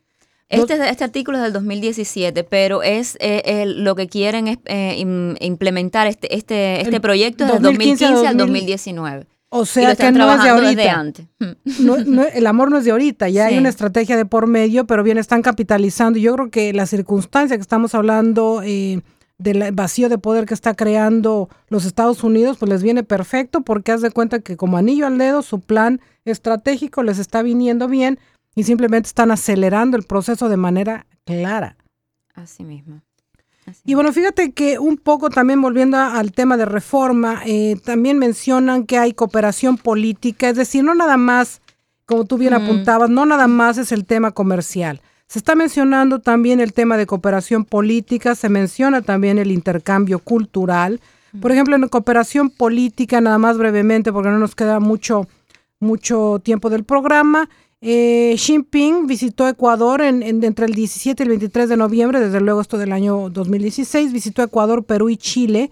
Este, 0.49 0.89
este 0.89 1.03
artículo 1.03 1.37
es 1.37 1.43
del 1.43 1.53
2017, 1.53 2.43
pero 2.43 2.83
es 2.83 3.17
eh, 3.21 3.65
lo 3.67 3.95
que 3.95 4.07
quieren 4.07 4.47
es 4.47 4.57
eh, 4.65 4.97
implementar 5.39 6.07
este, 6.07 6.35
este, 6.35 6.81
este 6.81 7.01
proyecto 7.01 7.45
desde 7.45 7.59
2015 7.59 8.27
al 8.27 8.37
2019. 8.37 9.27
O 9.49 9.65
sea 9.65 9.95
que 9.95 10.11
no 10.11 10.33
es 10.33 10.43
de 10.43 10.49
ahorita. 10.49 11.13
el 12.33 12.47
amor 12.47 12.69
no 12.69 12.77
es 12.77 12.85
de 12.85 12.91
ahorita, 12.91 13.29
ya 13.29 13.45
hay 13.45 13.57
una 13.57 13.69
estrategia 13.69 14.17
de 14.17 14.25
por 14.25 14.47
medio, 14.47 14.85
pero 14.85 15.03
bien 15.03 15.17
están 15.17 15.41
capitalizando. 15.41 16.19
Yo 16.19 16.33
creo 16.33 16.49
que 16.49 16.73
la 16.73 16.85
circunstancia 16.85 17.55
que 17.55 17.61
estamos 17.61 17.95
hablando 17.95 18.61
eh, 18.63 19.01
del 19.37 19.71
vacío 19.71 20.09
de 20.09 20.17
poder 20.17 20.45
que 20.45 20.53
está 20.53 20.73
creando 20.73 21.49
los 21.69 21.85
Estados 21.85 22.23
Unidos, 22.23 22.57
pues 22.57 22.69
les 22.69 22.83
viene 22.83 23.03
perfecto 23.03 23.61
porque 23.61 23.93
haz 23.93 24.01
de 24.01 24.11
cuenta 24.11 24.39
que 24.39 24.57
como 24.57 24.77
anillo 24.77 25.07
al 25.07 25.17
dedo 25.17 25.41
su 25.41 25.61
plan 25.61 26.01
estratégico 26.25 27.03
les 27.03 27.17
está 27.17 27.41
viniendo 27.41 27.87
bien 27.87 28.19
y 28.53 28.63
simplemente 28.63 29.07
están 29.07 29.31
acelerando 29.31 29.95
el 29.95 30.03
proceso 30.03 30.49
de 30.49 30.57
manera 30.57 31.05
clara. 31.25 31.77
Así 32.33 32.63
mismo. 32.63 33.01
Y 33.83 33.93
bueno, 33.95 34.13
fíjate 34.13 34.51
que 34.51 34.79
un 34.79 34.97
poco 34.97 35.29
también 35.29 35.61
volviendo 35.61 35.97
al 35.97 36.31
tema 36.31 36.57
de 36.57 36.65
reforma, 36.65 37.41
eh, 37.45 37.75
también 37.83 38.17
mencionan 38.17 38.85
que 38.85 38.97
hay 38.97 39.13
cooperación 39.13 39.77
política, 39.77 40.49
es 40.49 40.55
decir, 40.55 40.83
no 40.83 40.95
nada 40.95 41.17
más, 41.17 41.61
como 42.05 42.25
tú 42.25 42.37
bien 42.37 42.53
apuntabas, 42.53 43.09
no 43.09 43.25
nada 43.25 43.47
más 43.47 43.77
es 43.77 43.91
el 43.91 44.05
tema 44.05 44.31
comercial. 44.31 45.01
Se 45.27 45.39
está 45.39 45.55
mencionando 45.55 46.19
también 46.19 46.61
el 46.61 46.71
tema 46.71 46.95
de 46.95 47.05
cooperación 47.05 47.65
política, 47.65 48.35
se 48.35 48.47
menciona 48.47 49.01
también 49.01 49.37
el 49.37 49.51
intercambio 49.51 50.19
cultural. 50.19 51.01
Por 51.41 51.51
ejemplo, 51.51 51.75
en 51.75 51.89
cooperación 51.89 52.49
política, 52.49 53.19
nada 53.19 53.37
más 53.37 53.57
brevemente, 53.57 54.13
porque 54.13 54.29
no 54.29 54.39
nos 54.39 54.55
queda 54.55 54.79
mucho, 54.79 55.27
mucho 55.81 56.39
tiempo 56.41 56.69
del 56.69 56.85
programa, 56.85 57.49
eh, 57.79 58.33
Xi 58.35 58.53
Jinping 58.53 59.05
visitó 59.05 59.47
Ecuador 59.47 60.01
en, 60.01 60.23
entre 60.23 60.65
el 60.65 60.73
17 60.73 61.21
y 61.21 61.23
el 61.23 61.29
23 61.29 61.69
de 61.69 61.77
noviembre, 61.77 62.19
desde 62.19 62.41
luego 62.41 62.61
esto 62.61 62.77
del 62.77 62.91
año 62.91 63.29
2016, 63.29 64.11
visitó 64.11 64.41
Ecuador, 64.41 64.83
Perú 64.83 65.09
y 65.09 65.17
Chile 65.17 65.69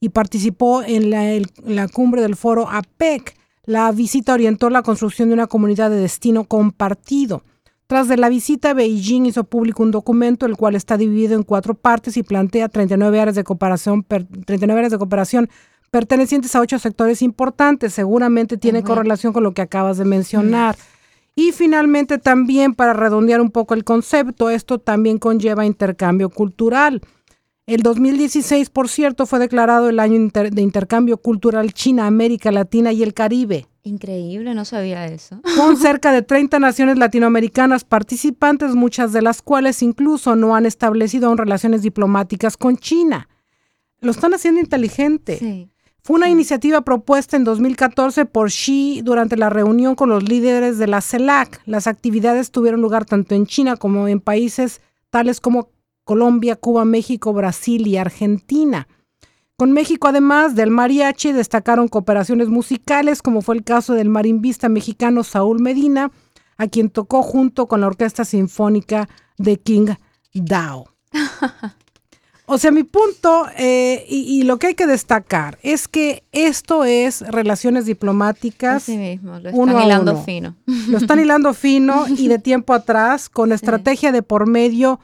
y 0.00 0.10
participó 0.10 0.82
en 0.82 1.10
la, 1.10 1.88
cumbre 1.88 2.22
del 2.22 2.36
foro 2.36 2.68
APEC. 2.68 3.34
La 3.64 3.90
visita 3.92 4.34
orientó 4.34 4.70
la 4.70 4.82
construcción 4.82 5.28
de 5.28 5.34
una 5.34 5.46
comunidad 5.46 5.90
de 5.90 5.96
destino 5.96 6.44
compartido. 6.44 7.42
Tras 7.86 8.06
de 8.06 8.16
la 8.16 8.28
visita, 8.28 8.74
Beijing 8.74 9.26
hizo 9.26 9.44
público 9.44 9.82
un 9.82 9.90
documento, 9.90 10.46
el 10.46 10.56
cual 10.56 10.74
está 10.74 10.96
dividido 10.96 11.34
en 11.34 11.42
cuatro 11.42 11.74
partes 11.74 12.16
y 12.16 12.22
plantea 12.22 12.68
39 12.68 13.20
áreas 13.20 13.34
de 13.34 13.44
cooperación, 13.44 14.04
39 14.04 14.78
áreas 14.78 14.92
de 14.92 14.98
cooperación 14.98 15.48
pertenecientes 15.90 16.54
a 16.54 16.60
ocho 16.60 16.78
sectores 16.78 17.22
importantes. 17.22 17.94
Seguramente 17.94 18.58
tiene 18.58 18.82
correlación 18.82 19.32
con 19.32 19.42
lo 19.42 19.52
que 19.52 19.62
acabas 19.62 19.98
de 19.98 20.04
mencionar. 20.04 20.76
Y 21.38 21.52
finalmente 21.52 22.18
también, 22.18 22.74
para 22.74 22.94
redondear 22.94 23.40
un 23.40 23.52
poco 23.52 23.74
el 23.74 23.84
concepto, 23.84 24.50
esto 24.50 24.80
también 24.80 25.18
conlleva 25.18 25.64
intercambio 25.64 26.30
cultural. 26.30 27.00
El 27.64 27.82
2016, 27.84 28.70
por 28.70 28.88
cierto, 28.88 29.24
fue 29.24 29.38
declarado 29.38 29.88
el 29.88 30.00
año 30.00 30.18
de 30.18 30.62
intercambio 30.62 31.18
cultural 31.18 31.72
China, 31.72 32.08
América 32.08 32.50
Latina 32.50 32.90
y 32.90 33.04
el 33.04 33.14
Caribe. 33.14 33.68
Increíble, 33.84 34.52
no 34.52 34.64
sabía 34.64 35.06
eso. 35.06 35.40
Con 35.56 35.76
cerca 35.80 36.10
de 36.10 36.22
30 36.22 36.58
naciones 36.58 36.98
latinoamericanas 36.98 37.84
participantes, 37.84 38.74
muchas 38.74 39.12
de 39.12 39.22
las 39.22 39.40
cuales 39.40 39.80
incluso 39.80 40.34
no 40.34 40.56
han 40.56 40.66
establecido 40.66 41.28
aún 41.28 41.38
relaciones 41.38 41.82
diplomáticas 41.82 42.56
con 42.56 42.78
China. 42.78 43.28
Lo 44.00 44.10
están 44.10 44.34
haciendo 44.34 44.60
inteligente. 44.60 45.68
Fue 46.08 46.16
una 46.16 46.30
iniciativa 46.30 46.80
propuesta 46.80 47.36
en 47.36 47.44
2014 47.44 48.24
por 48.24 48.48
Xi 48.48 49.02
durante 49.02 49.36
la 49.36 49.50
reunión 49.50 49.94
con 49.94 50.08
los 50.08 50.26
líderes 50.26 50.78
de 50.78 50.86
la 50.86 51.02
CELAC. 51.02 51.60
Las 51.66 51.86
actividades 51.86 52.50
tuvieron 52.50 52.80
lugar 52.80 53.04
tanto 53.04 53.34
en 53.34 53.44
China 53.44 53.76
como 53.76 54.08
en 54.08 54.18
países 54.20 54.80
tales 55.10 55.38
como 55.38 55.68
Colombia, 56.04 56.56
Cuba, 56.56 56.86
México, 56.86 57.34
Brasil 57.34 57.86
y 57.86 57.98
Argentina. 57.98 58.88
Con 59.58 59.72
México, 59.72 60.08
además 60.08 60.54
del 60.54 60.70
mariachi, 60.70 61.32
destacaron 61.32 61.88
cooperaciones 61.88 62.48
musicales, 62.48 63.20
como 63.20 63.42
fue 63.42 63.56
el 63.56 63.62
caso 63.62 63.92
del 63.92 64.08
marimbista 64.08 64.70
mexicano 64.70 65.24
Saúl 65.24 65.60
Medina, 65.60 66.10
a 66.56 66.68
quien 66.68 66.88
tocó 66.88 67.22
junto 67.22 67.68
con 67.68 67.82
la 67.82 67.86
Orquesta 67.86 68.24
Sinfónica 68.24 69.10
de 69.36 69.58
King 69.58 69.88
Dao. 70.32 70.86
O 72.50 72.56
sea, 72.56 72.70
mi 72.70 72.82
punto 72.82 73.46
eh, 73.58 74.06
y, 74.08 74.42
lo 74.44 74.58
que 74.58 74.68
hay 74.68 74.74
que 74.74 74.86
destacar 74.86 75.58
es 75.62 75.86
que 75.86 76.24
esto 76.32 76.84
es 76.84 77.20
relaciones 77.20 77.84
diplomáticas. 77.84 78.84
Así 78.84 78.96
mismo, 78.96 79.38
lo 79.38 79.50
están 79.50 79.82
hilando 79.82 80.22
fino. 80.22 80.56
Lo 80.88 80.96
están 80.98 81.20
hilando 81.20 81.52
fino 81.52 82.06
y 82.16 82.28
de 82.28 82.38
tiempo 82.38 82.72
atrás, 82.72 83.28
con 83.28 83.52
estrategia 83.52 84.12
de 84.12 84.22
por 84.22 84.48
medio 84.48 84.98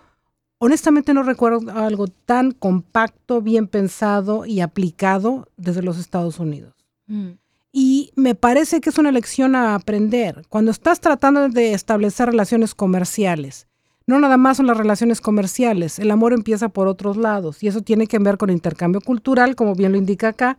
honestamente 0.58 1.12
no 1.12 1.22
recuerdo 1.22 1.70
algo 1.72 2.06
tan 2.08 2.52
compacto, 2.52 3.42
bien 3.42 3.66
pensado 3.68 4.46
y 4.46 4.60
aplicado 4.60 5.48
desde 5.58 5.82
los 5.82 5.98
Estados 5.98 6.38
Unidos. 6.38 6.72
Mm. 7.06 7.32
Y 7.70 8.12
me 8.14 8.34
parece 8.34 8.80
que 8.80 8.88
es 8.88 8.98
una 8.98 9.12
lección 9.12 9.56
a 9.56 9.74
aprender. 9.74 10.46
Cuando 10.48 10.70
estás 10.70 11.00
tratando 11.00 11.48
de 11.48 11.74
establecer 11.74 12.30
relaciones 12.30 12.74
comerciales, 12.74 13.66
no 14.06 14.18
nada 14.18 14.36
más 14.36 14.58
son 14.58 14.66
las 14.66 14.76
relaciones 14.76 15.20
comerciales, 15.20 15.98
el 15.98 16.10
amor 16.10 16.32
empieza 16.32 16.68
por 16.68 16.88
otros 16.88 17.16
lados 17.16 17.62
y 17.62 17.68
eso 17.68 17.80
tiene 17.82 18.06
que 18.06 18.18
ver 18.18 18.36
con 18.36 18.50
intercambio 18.50 19.00
cultural, 19.00 19.56
como 19.56 19.74
bien 19.74 19.92
lo 19.92 19.98
indica 19.98 20.28
acá. 20.28 20.58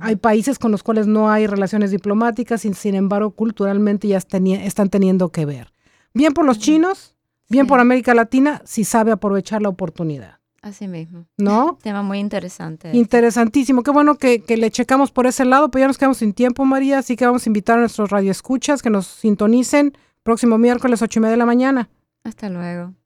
Hay 0.00 0.16
países 0.16 0.58
con 0.58 0.70
los 0.70 0.82
cuales 0.82 1.06
no 1.06 1.30
hay 1.30 1.46
relaciones 1.46 1.90
diplomáticas 1.90 2.64
y 2.66 2.74
sin 2.74 2.94
embargo 2.94 3.30
culturalmente 3.30 4.06
ya 4.06 4.18
están 4.18 4.90
teniendo 4.90 5.30
que 5.30 5.46
ver. 5.46 5.72
Bien 6.12 6.34
por 6.34 6.44
los 6.44 6.58
chinos, 6.58 7.16
bien 7.48 7.66
por 7.66 7.80
América 7.80 8.14
Latina 8.14 8.60
si 8.66 8.84
sabe 8.84 9.12
aprovechar 9.12 9.62
la 9.62 9.70
oportunidad. 9.70 10.40
Así 10.60 10.88
mismo. 10.88 11.26
¿No? 11.38 11.78
Tema 11.82 12.02
muy 12.02 12.18
interesante. 12.18 12.90
Interesantísimo. 12.92 13.82
Qué 13.82 13.92
bueno 13.92 14.16
que, 14.16 14.42
que, 14.42 14.56
le 14.56 14.70
checamos 14.70 15.12
por 15.12 15.26
ese 15.26 15.44
lado, 15.44 15.70
pero 15.70 15.84
ya 15.84 15.86
nos 15.86 15.96
quedamos 15.96 16.18
sin 16.18 16.32
tiempo, 16.32 16.64
María, 16.64 16.98
así 16.98 17.14
que 17.14 17.24
vamos 17.24 17.46
a 17.46 17.48
invitar 17.48 17.78
a 17.78 17.80
nuestros 17.80 18.10
radioescuchas 18.10 18.82
que 18.82 18.90
nos 18.90 19.06
sintonicen 19.06 19.96
próximo 20.24 20.58
miércoles, 20.58 21.00
ocho 21.02 21.20
y 21.20 21.22
media 21.22 21.32
de 21.32 21.36
la 21.36 21.46
mañana. 21.46 21.88
Hasta 22.26 22.48
luego. 22.48 22.96